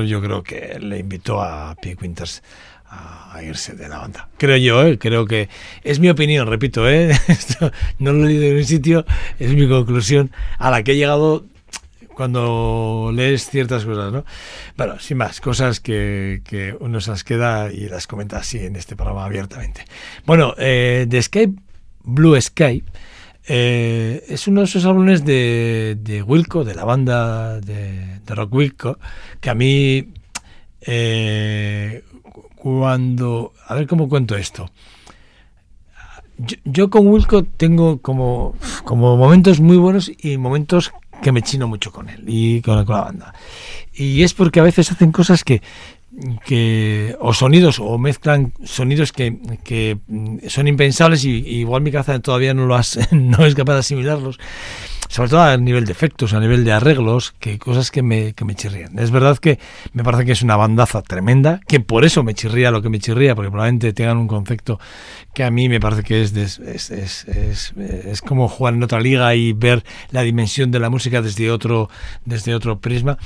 yo 0.06 0.20
creo 0.20 0.42
que 0.42 0.78
le 0.80 0.98
invitó 0.98 1.40
a 1.40 1.76
Pick 1.80 2.00
Winters 2.02 2.42
irse 3.42 3.74
de 3.74 3.88
la 3.88 3.98
banda. 3.98 4.28
Creo 4.38 4.56
yo, 4.56 4.86
¿eh? 4.86 4.98
creo 4.98 5.26
que 5.26 5.48
es 5.82 6.00
mi 6.00 6.08
opinión, 6.08 6.46
repito, 6.46 6.88
¿eh? 6.88 7.10
No 7.98 8.12
lo 8.12 8.24
he 8.24 8.28
leído 8.28 8.44
en 8.44 8.56
un 8.56 8.64
sitio, 8.64 9.04
es 9.38 9.52
mi 9.54 9.68
conclusión 9.68 10.30
a 10.58 10.70
la 10.70 10.82
que 10.82 10.92
he 10.92 10.96
llegado 10.96 11.44
cuando 12.14 13.10
lees 13.12 13.50
ciertas 13.50 13.84
cosas, 13.84 14.12
¿no? 14.12 14.24
Bueno, 14.76 14.98
sin 15.00 15.16
más, 15.16 15.40
cosas 15.40 15.80
que, 15.80 16.42
que 16.44 16.76
uno 16.78 17.00
se 17.00 17.10
las 17.10 17.24
queda 17.24 17.72
y 17.72 17.88
las 17.88 18.06
comenta 18.06 18.38
así 18.38 18.58
en 18.58 18.76
este 18.76 18.94
programa 18.94 19.24
abiertamente. 19.24 19.84
Bueno, 20.24 20.54
eh, 20.58 21.06
de 21.08 21.22
Skype, 21.22 21.60
Blue 22.04 22.40
Skype, 22.40 22.90
eh, 23.46 24.24
es 24.28 24.46
uno 24.46 24.60
de 24.60 24.66
esos 24.66 24.84
álbumes 24.84 25.24
de, 25.24 25.96
de 26.00 26.22
Wilco, 26.22 26.64
de 26.64 26.74
la 26.74 26.84
banda 26.84 27.60
de, 27.60 28.20
de 28.24 28.34
rock 28.34 28.54
Wilco, 28.54 28.98
que 29.40 29.50
a 29.50 29.54
mí 29.54 30.08
eh, 30.82 32.04
cuando... 32.64 33.52
A 33.66 33.74
ver 33.74 33.86
cómo 33.86 34.08
cuento 34.08 34.36
esto. 34.36 34.70
Yo, 36.38 36.56
yo, 36.64 36.88
con 36.88 37.06
Wilco 37.06 37.44
tengo 37.44 38.00
como, 38.00 38.56
como 38.84 39.18
momentos 39.18 39.60
muy 39.60 39.76
buenos 39.76 40.10
y 40.18 40.38
momentos 40.38 40.90
que 41.22 41.30
me 41.30 41.42
chino 41.42 41.68
mucho 41.68 41.92
con 41.92 42.08
él 42.08 42.24
y 42.26 42.62
con, 42.62 42.82
con 42.86 42.96
la 42.96 43.02
banda. 43.02 43.34
Y 43.92 44.22
es 44.22 44.32
porque 44.32 44.60
a 44.60 44.62
veces 44.62 44.90
hacen 44.90 45.12
cosas 45.12 45.44
que, 45.44 45.60
que 46.46 47.14
o 47.20 47.34
sonidos 47.34 47.80
o 47.80 47.98
mezclan 47.98 48.54
sonidos 48.64 49.12
que, 49.12 49.36
que 49.62 49.98
son 50.48 50.66
impensables 50.66 51.22
y, 51.26 51.32
y, 51.32 51.58
igual 51.58 51.82
mi 51.82 51.92
cabeza 51.92 52.18
todavía 52.20 52.54
no 52.54 52.64
lo 52.64 52.76
has, 52.76 52.98
no 53.12 53.44
es 53.44 53.54
capaz 53.54 53.74
de 53.74 53.80
asimilarlos 53.80 54.38
sobre 55.08 55.30
todo 55.30 55.42
a 55.42 55.56
nivel 55.56 55.84
de 55.84 55.92
efectos, 55.92 56.32
a 56.34 56.40
nivel 56.40 56.64
de 56.64 56.72
arreglos, 56.72 57.34
que 57.38 57.58
cosas 57.58 57.90
que 57.90 58.02
me, 58.02 58.34
que 58.34 58.44
me 58.44 58.54
chirrían. 58.54 58.98
Es 58.98 59.10
verdad 59.10 59.38
que 59.38 59.58
me 59.92 60.02
parece 60.02 60.24
que 60.24 60.32
es 60.32 60.42
una 60.42 60.56
bandaza 60.56 61.02
tremenda, 61.02 61.60
que 61.66 61.80
por 61.80 62.04
eso 62.04 62.22
me 62.22 62.34
chirría 62.34 62.70
lo 62.70 62.82
que 62.82 62.88
me 62.88 62.98
chirría, 62.98 63.34
porque 63.34 63.50
probablemente 63.50 63.92
tengan 63.92 64.16
un 64.16 64.28
concepto 64.28 64.80
que 65.34 65.44
a 65.44 65.50
mí 65.50 65.68
me 65.68 65.80
parece 65.80 66.02
que 66.02 66.22
es, 66.22 66.32
es, 66.36 66.58
es, 66.90 66.90
es, 66.90 67.72
es, 67.76 68.22
como 68.22 68.48
jugar 68.48 68.74
en 68.74 68.82
otra 68.82 69.00
liga 69.00 69.34
y 69.34 69.52
ver 69.52 69.84
la 70.10 70.22
dimensión 70.22 70.70
de 70.70 70.80
la 70.80 70.90
música 70.90 71.22
desde 71.22 71.50
otro, 71.50 71.90
desde 72.24 72.54
otro 72.54 72.78
prisma. 72.78 73.18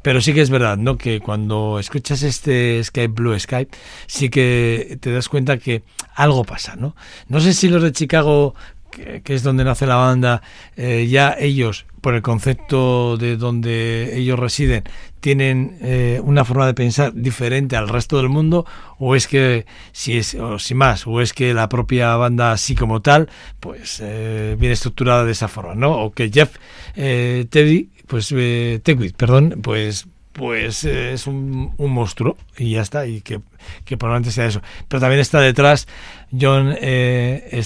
Pero 0.00 0.20
sí 0.20 0.32
que 0.32 0.40
es 0.40 0.50
verdad, 0.50 0.76
¿no? 0.76 0.96
Que 0.96 1.20
cuando 1.20 1.78
escuchas 1.80 2.22
este 2.22 2.82
Skype 2.82 3.12
Blue 3.12 3.38
Skype, 3.38 3.76
sí 4.06 4.30
que 4.30 4.96
te 5.00 5.12
das 5.12 5.28
cuenta 5.28 5.58
que 5.58 5.82
algo 6.14 6.44
pasa, 6.44 6.76
¿no? 6.76 6.94
No 7.28 7.40
sé 7.40 7.52
si 7.52 7.68
los 7.68 7.82
de 7.82 7.92
Chicago 7.92 8.54
que, 8.98 9.34
es 9.34 9.42
donde 9.42 9.64
nace 9.64 9.86
la 9.86 9.96
banda, 9.96 10.42
eh, 10.76 11.06
ya 11.08 11.34
ellos, 11.38 11.86
por 12.00 12.14
el 12.14 12.22
concepto 12.22 13.16
de 13.16 13.36
donde 13.36 14.16
ellos 14.16 14.38
residen, 14.38 14.84
tienen 15.20 15.78
eh, 15.80 16.20
una 16.22 16.44
forma 16.44 16.66
de 16.66 16.74
pensar 16.74 17.12
diferente 17.14 17.76
al 17.76 17.88
resto 17.88 18.16
del 18.18 18.28
mundo, 18.28 18.66
o 18.98 19.14
es 19.14 19.26
que, 19.26 19.66
si 19.92 20.18
es, 20.18 20.34
o 20.34 20.58
si 20.58 20.74
más, 20.74 21.06
o 21.06 21.20
es 21.20 21.32
que 21.32 21.54
la 21.54 21.68
propia 21.68 22.16
banda 22.16 22.52
así 22.52 22.74
como 22.74 23.02
tal, 23.02 23.28
pues 23.60 24.00
eh, 24.02 24.56
viene 24.58 24.74
estructurada 24.74 25.24
de 25.24 25.32
esa 25.32 25.48
forma, 25.48 25.74
¿no? 25.74 25.92
O 25.92 26.12
que 26.12 26.30
Jeff 26.30 26.56
eh, 26.96 27.46
Teddy, 27.50 27.90
pues, 28.06 28.28
Tewitt, 28.28 29.16
perdón, 29.16 29.60
pues 29.62 30.06
pues 30.38 30.84
eh, 30.84 31.12
es 31.12 31.26
un, 31.26 31.74
monstruo 31.76 32.36
y 32.56 32.70
ya 32.70 32.82
está, 32.82 33.06
y 33.06 33.20
que, 33.22 33.40
que 33.84 33.98
probablemente 33.98 34.30
sea 34.30 34.46
eso. 34.46 34.62
Pero 34.86 35.00
también 35.00 35.20
está 35.20 35.40
detrás 35.40 35.88
John 36.30 36.76
eh, 36.80 37.60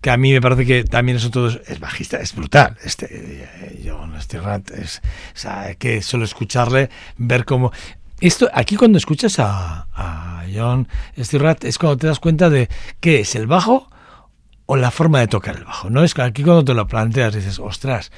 que 0.00 0.10
a 0.10 0.16
mí 0.16 0.32
me 0.32 0.40
parece 0.40 0.64
que 0.64 0.84
también 0.84 1.16
eso 1.16 1.30
todo 1.30 1.48
es, 1.48 1.80
bajista, 1.80 2.18
es 2.18 2.32
brutal. 2.34 2.76
Este 2.84 3.08
eh, 3.10 3.82
John 3.84 4.14
Stirratch, 4.20 4.70
es, 4.70 5.02
o 5.34 5.38
sea, 5.38 5.74
que 5.74 6.00
solo 6.00 6.24
escucharle, 6.24 6.90
ver 7.18 7.44
cómo... 7.44 7.72
Esto, 8.20 8.48
aquí 8.54 8.76
cuando 8.76 8.96
escuchas 8.96 9.38
a, 9.40 10.44
John 10.54 10.86
Stirratch 11.18 11.64
es 11.64 11.76
cuando 11.76 11.96
te 11.98 12.06
das 12.06 12.20
cuenta 12.20 12.48
de 12.48 12.68
qué 13.00 13.20
es 13.20 13.34
el 13.34 13.48
bajo 13.48 13.88
o 14.66 14.76
la 14.76 14.92
forma 14.92 15.18
de 15.18 15.26
tocar 15.26 15.56
el 15.56 15.64
bajo, 15.64 15.90
¿no? 15.90 16.04
Es 16.04 16.14
que 16.14 16.22
aquí 16.22 16.44
cuando 16.44 16.64
te 16.64 16.72
lo 16.72 16.86
planteas 16.86 17.34
dices, 17.34 17.58
ostras, 17.58 18.12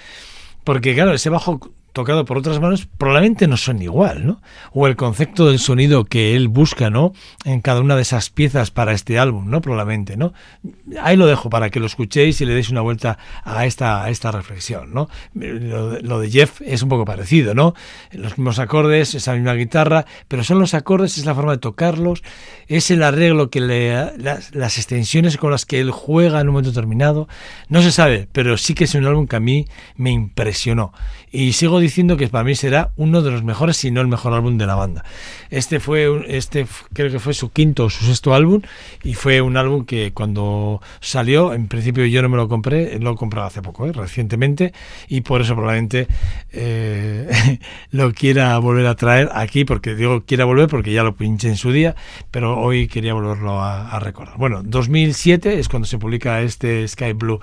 porque 0.62 0.95
claro, 0.95 1.14
ese 1.14 1.30
bajo 1.30 1.72
tocado 1.99 2.24
por 2.24 2.38
otras 2.38 2.61
manos 2.61 2.86
probablemente 2.86 3.49
no 3.49 3.57
son 3.57 3.82
igual, 3.82 4.24
¿no? 4.24 4.40
O 4.72 4.86
el 4.86 4.94
concepto 4.94 5.49
del 5.49 5.59
sonido 5.59 6.05
que 6.05 6.36
él 6.36 6.46
busca, 6.46 6.90
¿no? 6.90 7.12
En 7.44 7.61
cada 7.61 7.80
una 7.80 7.96
de 7.96 8.03
esas 8.03 8.30
piezas 8.30 8.70
para 8.70 8.92
este 8.92 9.18
álbum, 9.18 9.51
¿no? 9.51 9.61
Probablemente, 9.61 10.16
¿no? 10.16 10.32
Ahí 11.03 11.16
lo 11.16 11.26
dejo 11.26 11.51
para 11.51 11.70
que 11.70 11.80
lo 11.80 11.86
escuchéis 11.86 12.40
y 12.40 12.46
le 12.46 12.55
deis 12.55 12.70
una 12.70 12.82
vuelta 12.82 13.18
a 13.42 13.66
esta, 13.66 14.05
a 14.05 14.11
esta 14.11 14.30
reflexión, 14.30 14.94
¿no? 14.94 15.09
Lo, 15.34 15.99
lo, 15.99 16.20
de 16.20 16.30
Jeff 16.30 16.61
es 16.64 16.84
un 16.84 16.88
poco 16.88 17.05
parecido, 17.05 17.53
¿no? 17.53 17.74
Los 18.12 18.38
mismos 18.38 18.61
acordes, 18.61 19.16
esa 19.16 19.34
misma 19.34 19.55
guitarra, 19.55 20.07
pero 20.28 20.44
son 20.44 20.61
los 20.61 20.74
acordes, 20.74 21.18
es 21.18 21.26
la 21.26 21.34
forma 21.34 21.51
de 21.51 21.59
tocarlos, 21.59 22.22
es 22.68 22.92
el 22.92 23.03
arreglo 23.03 23.51
que 23.51 23.61
le, 23.61 24.16
las, 24.18 24.55
las 24.55 24.78
extensiones 24.78 25.36
con 25.36 25.51
las 25.51 25.66
que 25.66 25.80
él 25.80 25.90
juega 25.90 26.40
en 26.40 26.46
un 26.46 26.53
momento 26.53 26.70
determinado, 26.70 27.26
no 27.68 27.82
se 27.82 27.90
sabe, 27.90 28.28
pero 28.30 28.57
sí 28.57 28.74
que 28.74 28.84
es 28.84 28.94
un 28.94 29.05
álbum 29.05 29.26
que 29.26 29.34
a 29.34 29.40
mí 29.40 29.66
me 29.96 30.12
impresionó. 30.12 30.92
Y 31.30 31.53
sigo 31.53 31.80
diciendo 31.80 31.88
que 32.16 32.28
para 32.28 32.45
mí 32.45 32.55
será 32.55 32.91
uno 32.97 33.22
de 33.22 33.30
los 33.30 33.43
mejores, 33.43 33.76
si 33.76 33.91
no 33.91 34.01
el 34.01 34.09
mejor 34.09 34.32
álbum 34.32 34.57
de 34.57 34.66
la 34.66 34.74
banda. 34.74 35.05
Este 35.51 35.80
fue, 35.80 36.24
este 36.28 36.66
creo 36.93 37.11
que 37.11 37.18
fue 37.18 37.34
su 37.34 37.51
quinto 37.51 37.86
o 37.86 37.91
su 37.91 38.05
sexto 38.05 38.34
álbum 38.34 38.62
y 39.03 39.14
fue 39.14 39.41
un 39.41 39.57
álbum 39.57 39.84
que 39.84 40.12
cuando 40.12 40.80
salió, 41.01 41.55
en 41.55 41.66
principio 41.66 42.05
yo 42.07 42.22
no 42.22 42.28
me 42.28 42.36
lo 42.36 42.49
compré, 42.49 42.99
lo 42.99 43.12
he 43.12 43.16
comprado 43.16 43.47
hace 43.47 43.62
poco, 43.62 43.86
¿eh? 43.86 43.93
recientemente, 43.93 44.72
y 45.09 45.22
por 45.22 45.41
eso 45.41 45.55
probablemente 45.55 46.07
eh, 46.53 47.59
lo 47.91 48.12
quiera 48.12 48.57
volver 48.59 48.86
a 48.86 48.95
traer 48.95 49.30
aquí, 49.32 49.64
porque 49.64 49.95
digo 49.95 50.24
quiera 50.24 50.45
volver 50.45 50.68
porque 50.68 50.93
ya 50.93 51.03
lo 51.03 51.16
pinché 51.16 51.49
en 51.49 51.57
su 51.57 51.72
día, 51.72 51.97
pero 52.30 52.59
hoy 52.61 52.86
quería 52.86 53.14
volverlo 53.14 53.61
a, 53.61 53.91
a 53.91 53.99
recordar. 53.99 54.36
Bueno, 54.36 54.62
2007 54.62 55.59
es 55.59 55.68
cuando 55.68 55.86
se 55.86 55.99
publica 55.99 56.43
este 56.43 56.86
Sky 56.86 57.12
Blue, 57.12 57.41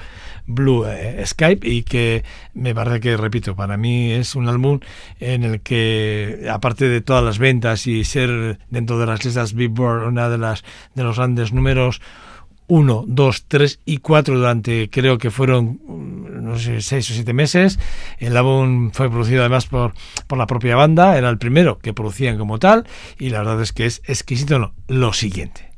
Blue 0.48 0.86
eh, 0.86 1.24
Skype 1.26 1.68
y 1.68 1.84
que 1.84 2.24
me 2.54 2.76
parece 2.76 3.00
que, 3.00 3.18
repito, 3.18 3.56
para 3.56 3.78
mí 3.78 4.12
es 4.12 4.35
un 4.36 4.48
álbum 4.48 4.80
en 5.20 5.44
el 5.44 5.62
que, 5.62 6.48
aparte 6.52 6.88
de 6.88 7.02
todas 7.02 7.24
las 7.24 7.40
ventas 7.40 7.88
y 7.88 8.04
ser 8.04 8.60
dentro 8.70 9.00
de 9.00 9.06
las 9.06 9.24
listas 9.24 9.54
Billboard 9.54 10.08
una 10.08 10.30
de 10.30 10.38
las 10.38 10.64
de 10.94 11.04
los 11.04 11.18
grandes 11.18 11.54
números, 11.54 12.02
1, 12.68 13.06
2, 13.08 13.46
3 13.48 13.80
y 13.86 13.98
4 13.98 14.38
durante 14.38 14.90
creo 14.90 15.18
que 15.18 15.30
fueron 15.30 15.80
mm, 15.86 16.44
no 16.44 16.58
sé, 16.58 16.82
6 16.82 17.12
o 17.12 17.14
7 17.14 17.34
meses. 17.34 17.80
El 18.18 18.36
álbum 18.38 18.92
fue 18.92 19.10
producido 19.10 19.42
además 19.42 19.68
por, 19.68 19.94
por 20.28 20.38
la 20.38 20.48
propia 20.48 20.76
banda, 20.76 21.18
era 21.18 21.30
el 21.30 21.38
primero 21.38 21.80
que 21.80 21.94
producían 21.94 22.38
como 22.38 22.60
tal 22.60 22.88
y 23.20 23.30
la 23.30 23.40
verdad 23.40 23.62
es 23.62 23.74
que 23.74 23.86
es 23.86 24.02
exquisito 24.06 24.60
no, 24.60 24.74
lo 24.88 25.14
siguiente. 25.14 25.75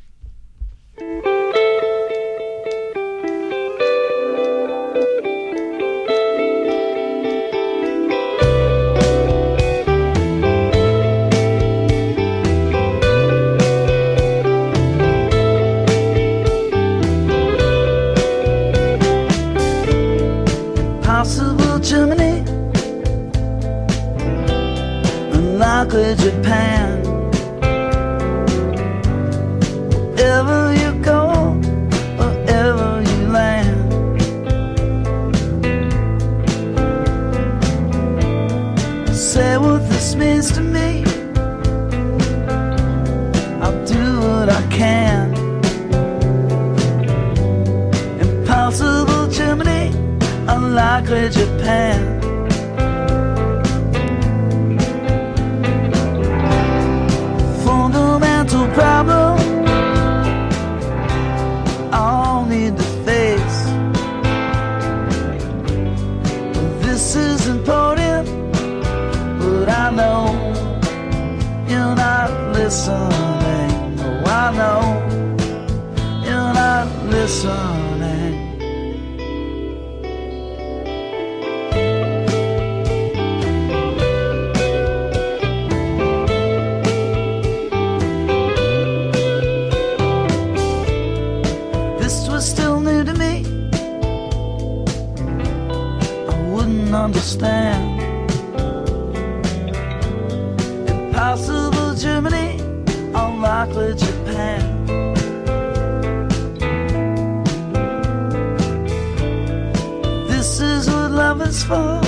To 111.68 112.00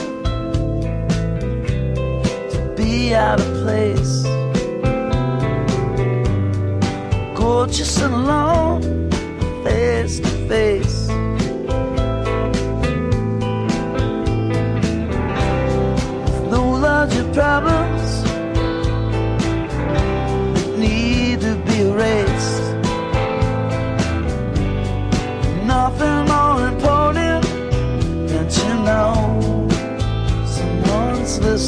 be 2.77 3.13
out 3.13 3.39
of 3.41 3.47
place. 3.63 4.23
Gorgeous 7.35 8.01
and 8.01 8.13
alone 8.13 9.09
face 9.63 10.19
to 10.21 10.29
face. 10.47 11.09
No 16.49 16.61
larger 16.79 17.25
problems 17.33 17.98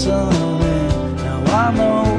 listening. 0.05 1.15
Now 1.17 1.43
I 1.45 1.71
know 1.75 2.10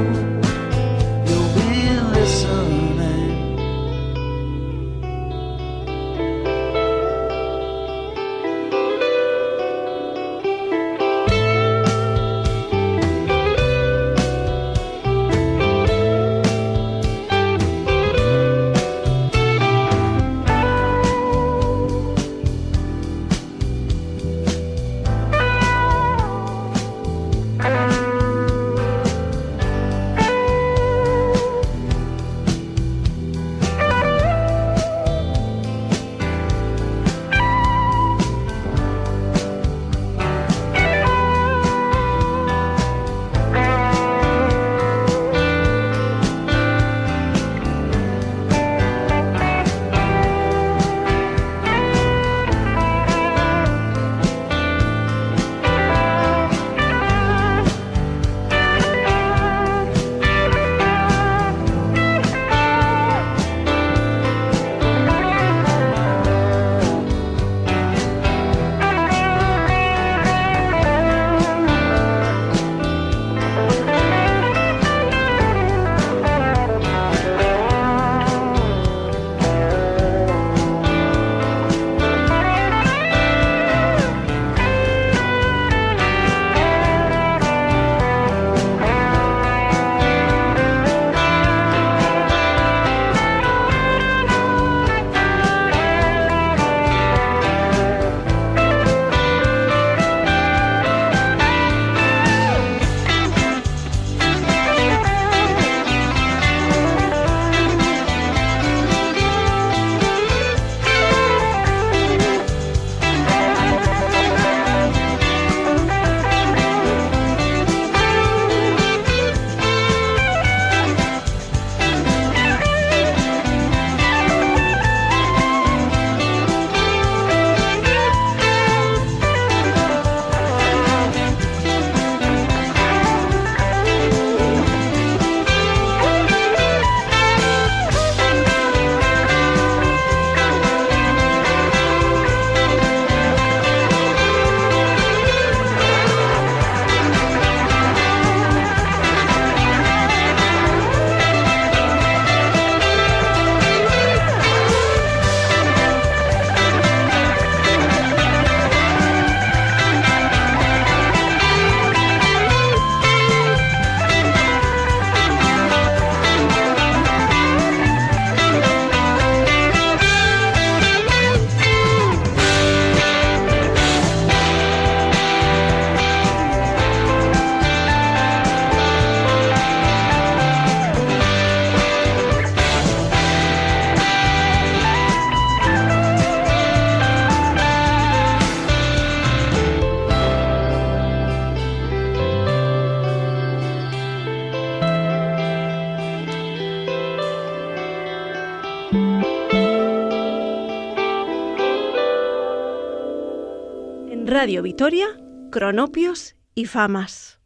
Radio 204.43 204.61
Vitoria, 204.61 205.07
Cronopios 205.51 206.35
y 206.53 206.65
Famas. 206.65 207.39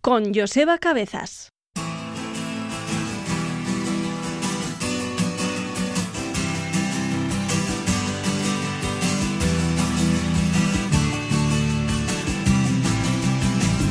Con 0.00 0.32
Joseba 0.32 0.78
Cabezas. 0.78 1.48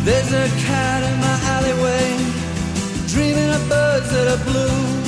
There's 0.05 0.31
a 0.31 0.47
cat 0.65 1.03
in 1.03 1.19
my 1.19 1.37
alleyway, 1.57 2.15
dreaming 3.07 3.49
of 3.49 3.67
birds 3.67 4.09
that 4.11 4.27
are 4.29 4.43
blue. 4.45 5.03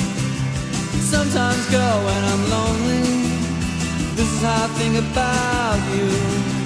Sometimes, 1.00 1.64
girl, 1.70 2.04
when 2.04 2.24
I'm 2.30 2.50
lonely, 2.50 3.08
this 4.16 4.30
is 4.30 4.42
how 4.42 4.64
I 4.64 4.68
think 4.76 4.98
about 4.98 5.80
you. 5.96 6.57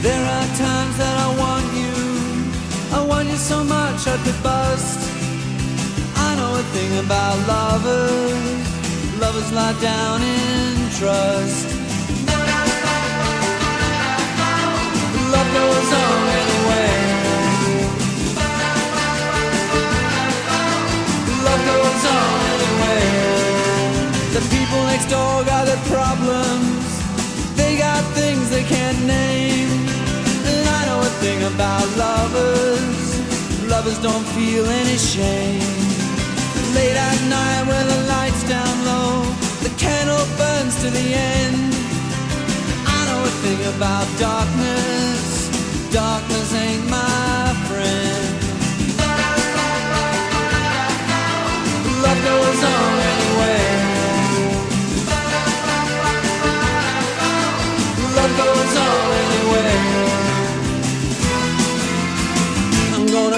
There 0.00 0.24
are 0.36 0.46
times 0.56 0.96
that 0.96 1.16
I 1.26 1.28
want 1.42 1.66
you, 1.74 1.96
I 2.96 3.04
want 3.04 3.28
you 3.28 3.36
so 3.36 3.64
much 3.64 4.06
I 4.06 4.16
could 4.24 4.40
bust. 4.44 5.00
I 6.14 6.36
know 6.36 6.54
a 6.54 6.62
thing 6.74 7.04
about 7.04 7.36
lovers, 7.48 9.18
lovers 9.18 9.50
lie 9.52 9.76
down 9.80 10.22
in 10.22 10.88
trust. 10.98 11.66
Love 15.34 15.48
goes 15.58 15.90
on 16.04 16.22
anyway. 16.42 17.18
love 21.48 21.62
goes 21.72 22.04
on 22.18 22.38
anyway. 22.54 23.04
The 24.36 24.42
people 24.54 24.80
next 24.92 25.06
door 25.10 25.42
got 25.44 25.64
their 25.66 25.82
problems. 25.90 26.86
They 27.56 27.78
got 27.78 28.04
things 28.14 28.48
they 28.50 28.62
can't 28.62 29.00
name. 29.04 29.87
Thing 31.20 31.42
about 31.52 31.86
lovers. 31.96 33.08
Lovers 33.68 33.98
don't 33.98 34.26
feel 34.36 34.64
any 34.66 34.96
shame. 34.96 35.60
Late 36.74 36.96
at 36.96 37.20
night 37.36 37.62
when 37.70 37.84
the 37.92 38.00
lights 38.14 38.42
down 38.48 38.74
low, 38.90 39.22
the 39.64 39.72
candle 39.76 40.24
burns 40.38 40.76
to 40.82 40.90
the 40.90 41.06
end. 41.36 41.74
I 42.96 42.98
know 43.08 43.20
a 43.30 43.32
thing 43.44 43.60
about 43.74 44.06
darkness. 44.18 45.48
Darkness 45.92 46.54
ain't 46.54 46.88
my 46.88 47.27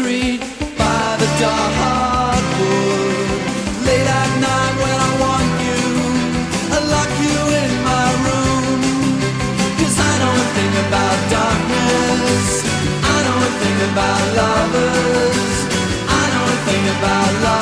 Street 0.00 0.40
by 0.78 1.16
the 1.20 1.28
dark 1.38 1.72
hardwood. 1.82 3.28
Late 3.84 4.08
at 4.20 4.30
night 4.46 4.74
when 4.80 4.96
I 5.08 5.12
want 5.24 5.50
you, 5.66 5.82
I 6.72 6.78
lock 6.94 7.12
you 7.26 7.38
in 7.62 7.72
my 7.90 8.08
room. 8.24 8.80
Cause 9.76 9.96
I 10.00 10.12
know 10.20 10.32
a 10.44 10.46
thing 10.56 10.72
about 10.86 11.18
darkness. 11.36 12.48
I 13.12 13.18
know 13.26 13.38
a 13.48 13.52
thing 13.60 13.78
about 13.92 14.22
lovers. 14.40 15.56
I 16.20 16.22
know 16.32 16.44
a 16.48 16.58
thing 16.66 16.84
about 16.96 17.32
lovers. 17.44 17.59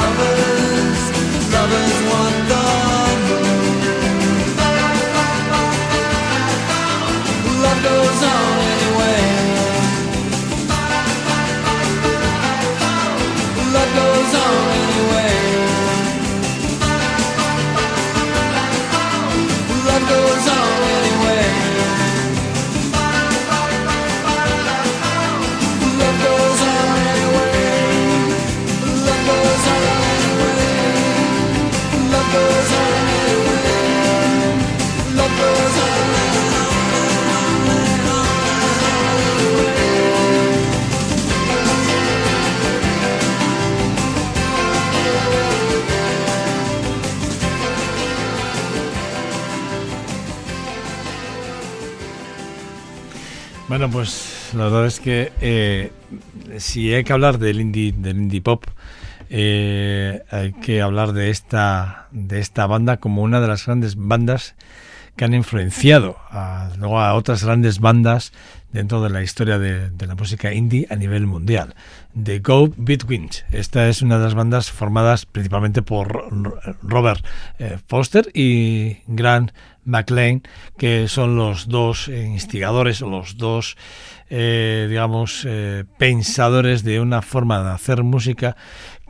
Bueno, 53.79 53.91
pues 53.91 54.51
la 54.55 54.64
verdad 54.64 54.87
es 54.87 54.99
que 54.99 55.31
eh, 55.41 55.93
si 56.57 56.93
hay 56.93 57.05
que 57.05 57.12
hablar 57.12 57.39
del 57.39 57.61
indie, 57.61 57.93
del 57.97 58.16
indie 58.16 58.41
pop, 58.41 58.64
eh, 59.31 60.22
hay 60.31 60.53
que 60.53 60.81
hablar 60.81 61.12
de 61.12 61.31
esta, 61.31 62.07
de 62.11 62.41
esta 62.41 62.66
banda 62.66 62.97
como 62.99 63.22
una 63.22 63.41
de 63.41 63.49
las 63.49 63.66
grandes 63.66 63.97
bandas 63.97 64.55
que 65.16 65.24
han 65.24 65.35
influenciado 65.35 66.16
a, 66.31 66.70
luego 66.79 67.01
a 67.01 67.14
otras 67.14 67.43
grandes 67.43 67.81
bandas 67.81 68.33
dentro 68.72 69.03
de 69.03 69.11
la 69.11 69.22
historia 69.22 69.59
de, 69.59 69.91
la 70.07 70.14
música 70.14 70.53
indie 70.55 70.87
a 70.91 70.95
nivel 70.97 71.26
mundial. 71.26 71.74
The 72.22 72.39
Go 72.39 72.72
Between. 72.76 73.29
Esta 73.51 73.89
es 73.89 74.03
una 74.03 74.18
de 74.18 74.24
las 74.24 74.35
bandas 74.35 74.70
formadas 74.70 75.26
principalmente 75.26 75.83
por 75.83 76.09
Ro- 76.31 76.61
Robert 76.83 77.24
eh, 77.59 77.79
Foster 77.89 78.31
y 78.33 78.99
Grant 79.09 79.51
McLean, 79.85 80.43
que 80.76 81.09
son 81.09 81.37
los 81.37 81.66
dos 81.68 82.09
eh, 82.09 82.24
instigadores 82.24 83.03
o 83.03 83.09
los 83.09 83.39
dos, 83.39 83.76
digamos, 84.31 85.49
pensadores 85.97 86.85
de 86.85 87.01
una 87.01 87.22
forma 87.22 87.62
de 87.64 87.70
hacer 87.70 88.03
música 88.05 88.57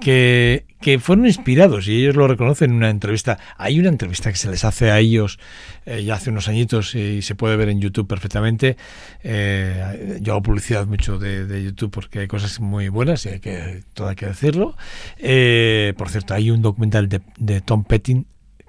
que, 0.01 0.64
que 0.80 0.99
fueron 0.99 1.26
inspirados 1.26 1.88
y 1.88 2.01
ellos 2.01 2.16
lo 2.16 2.28
reconocen 2.28 2.70
en 2.70 2.76
una 2.76 2.90
entrevista. 2.90 3.38
Hay 3.57 3.78
una 3.78 3.88
entrevista 3.88 4.30
que 4.30 4.38
se 4.38 4.51
les 4.51 4.64
hace 4.64 4.90
a 4.90 4.99
ellos 4.99 5.38
eh, 5.86 6.05
ya 6.05 6.14
hace 6.14 6.30
unos 6.30 6.49
añitos 6.49 6.94
y 6.94 7.22
se 7.22 7.34
puede 7.34 7.57
ver 7.57 7.68
en 7.68 7.80
YouTube 7.80 8.07
perfectamente. 8.07 8.76
Eh, 9.22 10.18
yo 10.20 10.32
hago 10.32 10.42
publicidad 10.42 10.86
mucho 10.86 11.18
de, 11.18 11.46
de 11.46 11.64
YouTube 11.64 11.90
porque 11.90 12.20
hay 12.20 12.28
cosas 12.28 12.61
muy 12.61 12.88
buenas 12.88 13.24
y 13.26 13.30
hay 13.30 13.40
que, 13.40 13.82
todo 13.94 14.14
que 14.14 14.26
decirlo. 14.26 14.76
Eh, 15.18 15.94
por 15.96 16.11
cierto, 16.11 16.34
hay 16.34 16.51
un 16.51 16.62
documental 16.62 17.09
de, 17.09 17.20
de 17.38 17.61
Tom 17.61 17.84
Petty 17.84 18.24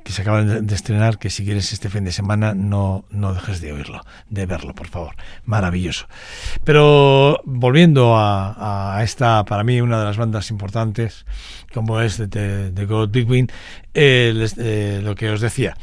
que 0.09 0.13
se 0.13 0.23
acaba 0.23 0.41
de, 0.43 0.73
estrenar, 0.73 1.19
que 1.19 1.29
si 1.29 1.45
quieres 1.45 1.71
este 1.71 1.87
fin 1.87 2.03
de 2.03 2.11
semana 2.11 2.55
no, 2.55 3.05
no 3.11 3.31
dejes 3.31 3.61
de 3.61 3.73
oírlo, 3.73 4.01
de 4.31 4.47
verlo, 4.47 4.73
por 4.73 4.87
favor. 4.87 5.13
Maravilloso. 5.45 6.07
Pero 6.63 7.39
volviendo 7.45 8.17
a, 8.17 8.95
a 8.97 9.03
esta, 9.03 9.45
para 9.45 9.63
mí, 9.63 9.79
una 9.81 9.99
de 9.99 10.05
las 10.05 10.17
bandas 10.17 10.49
importantes, 10.49 11.27
como 11.75 12.01
es 12.01 12.17
The, 12.17 12.71
The 12.71 12.85
God 12.87 13.09
Big 13.11 13.29
Win, 13.29 13.51
eh, 13.93 14.31
les- 14.33 14.57
eh, 14.57 14.99
lo 15.03 15.13
que 15.13 15.29
os 15.29 15.41
decía. 15.41 15.77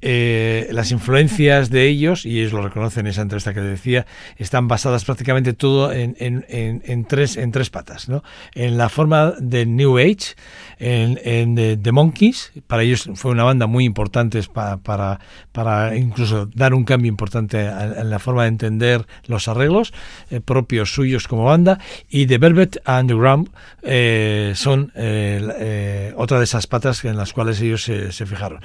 Eh, 0.00 0.68
las 0.70 0.90
influencias 0.92 1.70
de 1.70 1.86
ellos, 1.88 2.24
y 2.24 2.38
ellos 2.40 2.52
lo 2.52 2.62
reconocen 2.62 3.06
en 3.06 3.10
esa 3.10 3.22
entrevista 3.22 3.52
que 3.54 3.60
decía, 3.60 4.06
están 4.36 4.68
basadas 4.68 5.04
prácticamente 5.04 5.52
todo 5.52 5.92
en, 5.92 6.16
en- 6.18 6.44
en- 6.48 7.04
tres, 7.04 7.36
en 7.36 7.50
tres 7.52 7.70
patas, 7.70 8.08
¿no? 8.08 8.22
En 8.54 8.78
la 8.78 8.88
forma 8.88 9.32
de 9.38 9.66
New 9.66 9.98
Age, 9.98 10.34
en, 10.78 11.54
The, 11.82 11.92
Monkeys, 11.92 12.52
para 12.66 12.82
ellos 12.82 13.08
fue 13.14 13.32
una 13.32 13.42
banda 13.44 13.66
muy 13.66 13.84
importante 13.84 14.40
pa- 14.52 14.76
para, 14.76 15.18
para 15.52 15.96
incluso 15.96 16.46
dar 16.54 16.74
un 16.74 16.84
cambio 16.84 17.08
importante 17.08 17.58
en 17.66 18.10
la 18.10 18.18
forma 18.18 18.42
de 18.42 18.48
entender 18.48 19.06
los 19.26 19.48
arreglos 19.48 19.92
eh, 20.30 20.40
propios 20.40 20.92
suyos 20.94 21.26
como 21.26 21.44
banda, 21.44 21.78
y 22.08 22.26
The 22.26 22.38
Velvet 22.38 22.82
Underground 22.86 23.50
eh, 23.82 24.52
son 24.54 24.92
eh, 24.94 26.12
otra 26.16 26.38
de 26.38 26.44
esas 26.44 26.66
patas 26.66 27.04
en 27.04 27.16
las 27.16 27.32
cuales 27.32 27.60
ellos 27.60 27.82
se, 27.82 28.12
se 28.12 28.26
fijaron. 28.26 28.60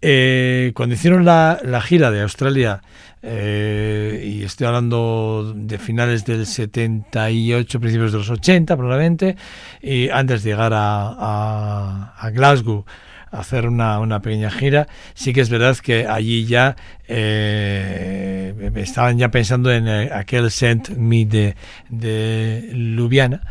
Eh, 0.00 0.72
cuando 0.74 0.94
hicieron 0.94 1.24
la, 1.24 1.58
gira 1.82 2.10
de 2.10 2.22
Australia, 2.22 2.82
eh, 3.22 4.22
y 4.32 4.44
estoy 4.44 4.66
hablando 4.68 5.52
de 5.56 5.78
finales 5.78 6.24
del 6.24 6.46
78, 6.46 7.80
principios 7.80 8.12
de 8.12 8.18
los 8.18 8.30
80 8.30 8.76
probablemente, 8.76 9.36
y 9.82 10.08
antes 10.10 10.42
de 10.44 10.50
llegar 10.50 10.72
a, 10.72 11.08
a- 11.08 12.14
a 12.16 12.30
Glasgow 12.30 12.84
a 13.30 13.40
hacer 13.40 13.66
una, 13.66 14.22
pequeña 14.22 14.50
gira, 14.50 14.86
sí 15.14 15.32
que 15.32 15.40
es 15.40 15.50
verdad 15.50 15.76
que 15.78 16.06
allí 16.06 16.46
ya 16.46 16.76
eh, 17.08 18.70
estaban 18.76 19.18
ya 19.18 19.30
pensando 19.30 19.70
en 19.72 19.86
eh, 19.88 20.10
aquel 20.14 20.50
Sent 20.50 20.90
Me 20.90 21.24
de, 21.26 21.56
de 21.90 22.70
Ljubljana, 22.72 23.42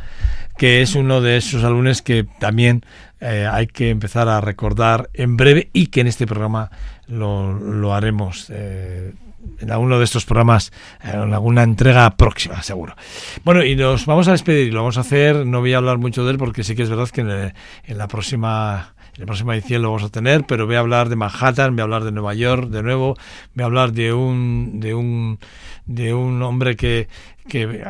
que 0.57 0.81
es 0.81 0.95
uno 0.95 1.21
de 1.21 1.37
esos 1.37 1.63
álbumes 1.63 2.01
que 2.01 2.25
también 2.39 2.83
eh, 3.19 3.47
hay 3.49 3.67
que 3.67 3.89
empezar 3.89 4.27
a 4.27 4.41
recordar 4.41 5.09
en 5.13 5.37
breve 5.37 5.69
y 5.73 5.87
que 5.87 6.01
en 6.01 6.07
este 6.07 6.27
programa 6.27 6.69
lo, 7.07 7.53
lo 7.53 7.93
haremos 7.93 8.47
eh, 8.49 9.13
en 9.59 9.71
alguno 9.71 9.97
de 9.97 10.03
estos 10.03 10.25
programas, 10.25 10.71
eh, 11.03 11.11
en 11.13 11.33
alguna 11.33 11.63
entrega 11.63 12.09
próxima, 12.15 12.61
seguro. 12.61 12.95
Bueno, 13.43 13.63
y 13.63 13.75
nos 13.75 14.05
vamos 14.05 14.27
a 14.27 14.31
despedir, 14.31 14.73
lo 14.73 14.81
vamos 14.81 14.97
a 14.97 15.01
hacer, 15.01 15.45
no 15.45 15.59
voy 15.59 15.73
a 15.73 15.77
hablar 15.77 15.97
mucho 15.97 16.25
de 16.25 16.31
él 16.31 16.37
porque 16.37 16.63
sí 16.63 16.75
que 16.75 16.83
es 16.83 16.89
verdad 16.89 17.09
que 17.09 17.21
en 17.21 17.97
la 17.97 18.07
próxima... 18.07 18.93
La 19.17 19.25
próxima 19.25 19.55
edición 19.55 19.81
lo 19.81 19.89
vamos 19.89 20.03
a 20.03 20.09
tener, 20.09 20.45
pero 20.45 20.67
voy 20.67 20.75
a 20.75 20.79
hablar 20.79 21.09
de 21.09 21.15
Manhattan, 21.15 21.75
voy 21.75 21.81
a 21.81 21.83
hablar 21.83 22.03
de 22.03 22.11
Nueva 22.11 22.35
York 22.35 22.69
de 22.69 22.83
nuevo, 22.83 23.15
voy 23.55 23.63
a 23.63 23.65
hablar 23.65 23.91
de 23.91 24.13
un 24.13 24.79
de 24.79 24.93
un 24.93 25.39
de 25.87 26.13
un 26.13 26.41
hombre 26.43 26.75
que 26.75 27.07
que, 27.47 27.83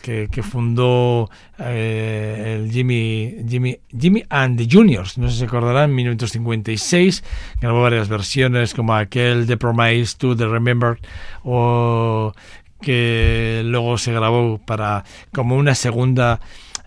que, 0.00 0.28
que 0.30 0.42
fundó 0.42 1.28
eh, 1.58 2.56
el 2.56 2.70
Jimmy, 2.70 3.36
Jimmy, 3.48 3.78
Jimmy 3.98 4.24
and 4.30 4.56
the 4.56 4.68
Juniors, 4.70 5.18
no 5.18 5.26
sé 5.26 5.34
si 5.34 5.38
se 5.40 5.44
acordarán, 5.46 5.90
en 5.90 5.96
1956, 5.96 7.24
grabó 7.60 7.82
varias 7.82 8.08
versiones 8.08 8.74
como 8.74 8.94
aquel 8.94 9.46
The 9.46 9.56
Promise 9.56 10.16
to 10.18 10.36
The 10.36 10.46
Remembered 10.46 10.98
o 11.42 12.32
que 12.80 13.62
luego 13.64 13.98
se 13.98 14.12
grabó 14.12 14.58
para 14.58 15.04
como 15.32 15.56
una 15.56 15.74
segunda 15.74 16.40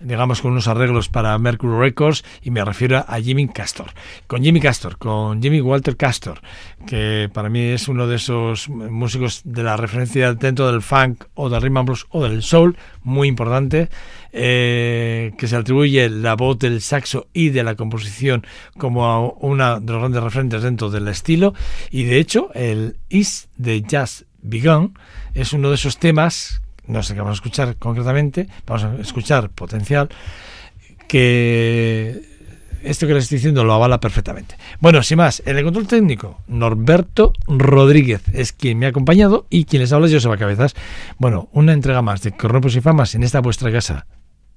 digamos 0.05 0.41
con 0.41 0.51
unos 0.51 0.67
arreglos 0.67 1.09
para 1.09 1.37
Mercury 1.37 1.77
Records 1.77 2.23
y 2.41 2.51
me 2.51 2.63
refiero 2.63 3.03
a 3.07 3.19
Jimmy 3.19 3.47
Castor. 3.47 3.87
Con 4.27 4.43
Jimmy 4.43 4.59
Castor, 4.59 4.97
con 4.97 5.41
Jimmy 5.41 5.61
Walter 5.61 5.97
Castor, 5.97 6.41
que 6.87 7.29
para 7.33 7.49
mí 7.49 7.59
es 7.59 7.87
uno 7.87 8.07
de 8.07 8.15
esos 8.15 8.69
músicos 8.69 9.41
de 9.43 9.63
la 9.63 9.77
referencia 9.77 10.33
dentro 10.33 10.71
del 10.71 10.81
funk 10.81 11.25
o 11.33 11.49
del 11.49 11.61
rhythm 11.61 11.77
and 11.77 11.87
blues 11.87 12.05
o 12.09 12.23
del 12.23 12.43
soul, 12.43 12.77
muy 13.03 13.27
importante, 13.27 13.89
eh, 14.31 15.33
que 15.37 15.47
se 15.47 15.55
atribuye 15.55 16.09
la 16.09 16.35
voz 16.35 16.59
del 16.59 16.81
saxo 16.81 17.27
y 17.33 17.49
de 17.49 17.63
la 17.63 17.75
composición 17.75 18.45
como 18.77 19.05
a 19.05 19.19
una 19.39 19.79
de 19.79 19.91
los 19.91 20.01
grandes 20.01 20.23
referentes 20.23 20.61
dentro 20.61 20.89
del 20.89 21.07
estilo 21.07 21.53
y 21.89 22.03
de 22.03 22.19
hecho 22.19 22.49
el 22.53 22.97
Is 23.09 23.47
the 23.61 23.81
Jazz 23.81 24.25
Begun 24.41 24.97
es 25.33 25.53
uno 25.53 25.69
de 25.69 25.75
esos 25.75 25.97
temas 25.97 26.61
no 26.87 27.03
sé 27.03 27.13
qué 27.13 27.19
vamos 27.19 27.33
a 27.33 27.39
escuchar 27.39 27.75
concretamente, 27.77 28.47
vamos 28.65 28.83
a 28.83 29.01
escuchar 29.01 29.49
potencial, 29.49 30.09
que 31.07 32.21
esto 32.83 33.07
que 33.07 33.13
les 33.13 33.23
estoy 33.23 33.37
diciendo 33.37 33.63
lo 33.63 33.73
avala 33.73 33.99
perfectamente. 33.99 34.55
Bueno, 34.79 35.01
sin 35.03 35.17
más, 35.17 35.41
el 35.45 35.63
control 35.63 35.87
técnico, 35.87 36.39
Norberto 36.47 37.33
Rodríguez 37.47 38.21
es 38.33 38.53
quien 38.53 38.77
me 38.79 38.85
ha 38.85 38.89
acompañado 38.89 39.47
y 39.49 39.65
quien 39.65 39.81
les 39.81 39.91
habla 39.91 40.07
es 40.07 40.13
Joseba 40.13 40.37
Cabezas. 40.37 40.75
Bueno, 41.17 41.49
una 41.51 41.73
entrega 41.73 42.01
más 42.01 42.21
de 42.21 42.31
Cornopos 42.31 42.75
y 42.75 42.81
Famas 42.81 43.15
en 43.15 43.23
esta 43.23 43.41
vuestra 43.41 43.71
casa. 43.71 44.05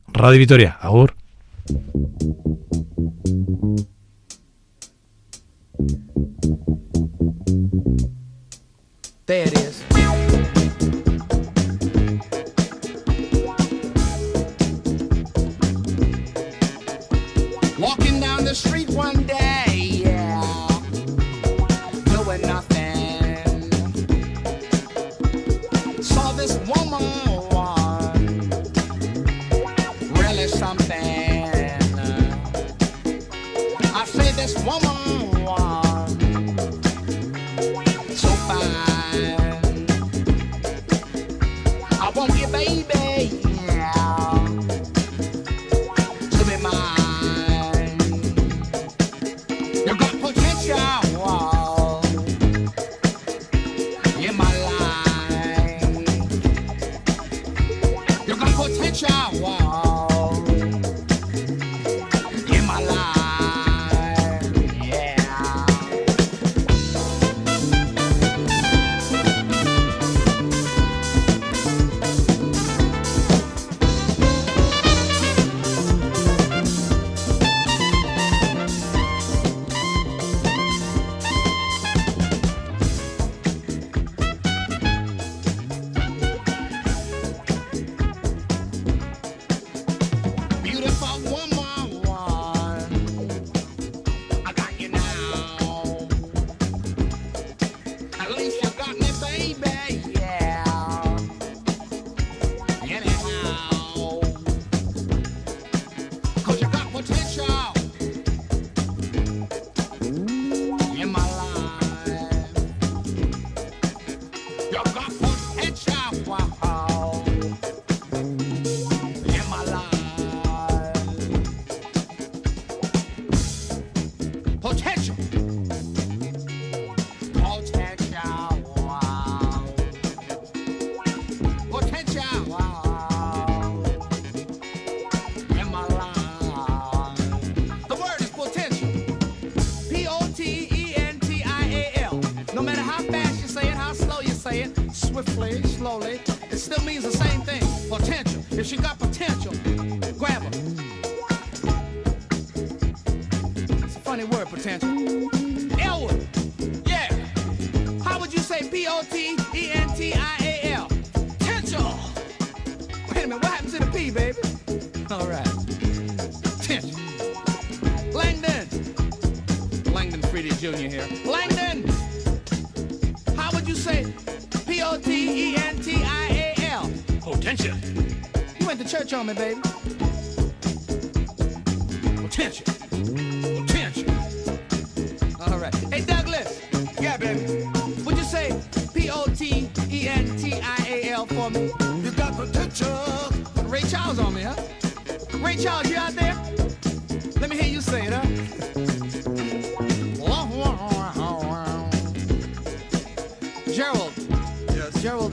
Radio 0.09 0.39
Vitoria, 0.39 0.77
Agur. 0.81 1.15
Say 34.71 34.81
this 34.81 34.98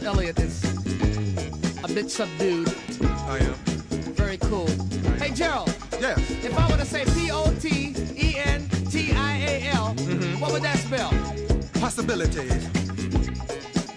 Elliott 0.06 0.39
is 0.39 0.64
a 1.84 1.88
bit 1.88 2.12
subdued. 2.12 2.70
I 3.01 3.39
am. 3.39 3.53
Very 4.14 4.38
cool. 4.38 4.68
Hey, 5.18 5.32
Gerald, 5.32 5.76
Yes. 5.99 6.20
if 6.43 6.56
I 6.56 6.70
were 6.70 6.78
to 6.78 6.86
say 6.86 7.06
P 7.06 7.32
O 7.32 7.51
T 7.60 7.95
E 8.16 8.36
N 8.38 8.70
T 8.91 9.14
I 9.14 9.38
A 9.38 9.70
L, 9.74 9.93
what 10.39 10.51
would 10.51 10.62
that 10.62 10.78
spell? 10.78 11.10
Possibilities. 11.80 12.51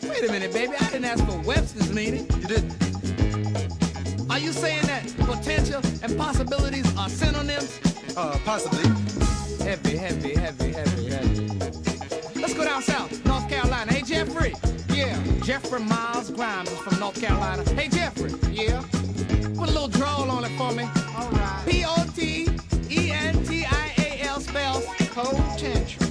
Wait 0.08 0.24
a 0.26 0.32
minute, 0.32 0.52
baby. 0.52 0.72
I 0.80 0.90
didn't 0.90 1.04
ask 1.04 1.24
for 1.26 1.38
Webster's 1.40 1.92
meaning. 1.92 2.26
You 2.40 2.48
didn't. 2.48 2.72
Are 4.30 4.38
you 4.38 4.52
saying 4.52 4.86
that 4.86 5.04
potential 5.18 5.82
and 6.02 6.16
possibilities 6.16 6.86
are 6.96 7.10
synonyms? 7.10 7.78
Uh, 8.16 8.38
possibly. 8.46 8.88
Heavy, 9.62 9.96
heavy, 9.98 10.34
heavy, 10.34 10.72
heavy, 10.72 11.10
heavy. 11.10 11.48
Let's 12.40 12.54
go 12.54 12.64
down 12.64 12.82
south, 12.82 13.24
North 13.26 13.46
Carolina. 13.50 13.92
Hey, 13.92 14.00
Jeffrey. 14.02 14.54
Yeah, 14.98 15.22
Jeffrey 15.44 15.78
Miles 15.78 16.28
Grimes 16.28 16.72
is 16.72 16.78
from 16.80 16.98
North 16.98 17.20
Carolina. 17.20 17.62
Hey, 17.70 17.86
Jeffrey. 17.88 18.32
Yeah. 18.50 18.82
Put 19.56 19.68
a 19.68 19.72
little 19.72 19.86
drawl 19.86 20.28
on 20.28 20.42
it 20.42 20.50
for 20.58 20.72
me. 20.72 20.82
All 21.16 21.30
right. 21.30 21.62
P 21.68 21.84
O 21.86 22.04
T 22.16 22.48
E 22.90 23.12
N 23.12 23.44
T 23.44 23.64
I 23.64 23.92
A 23.96 24.22
L 24.26 24.40
spells 24.40 24.84
potential. 24.96 26.07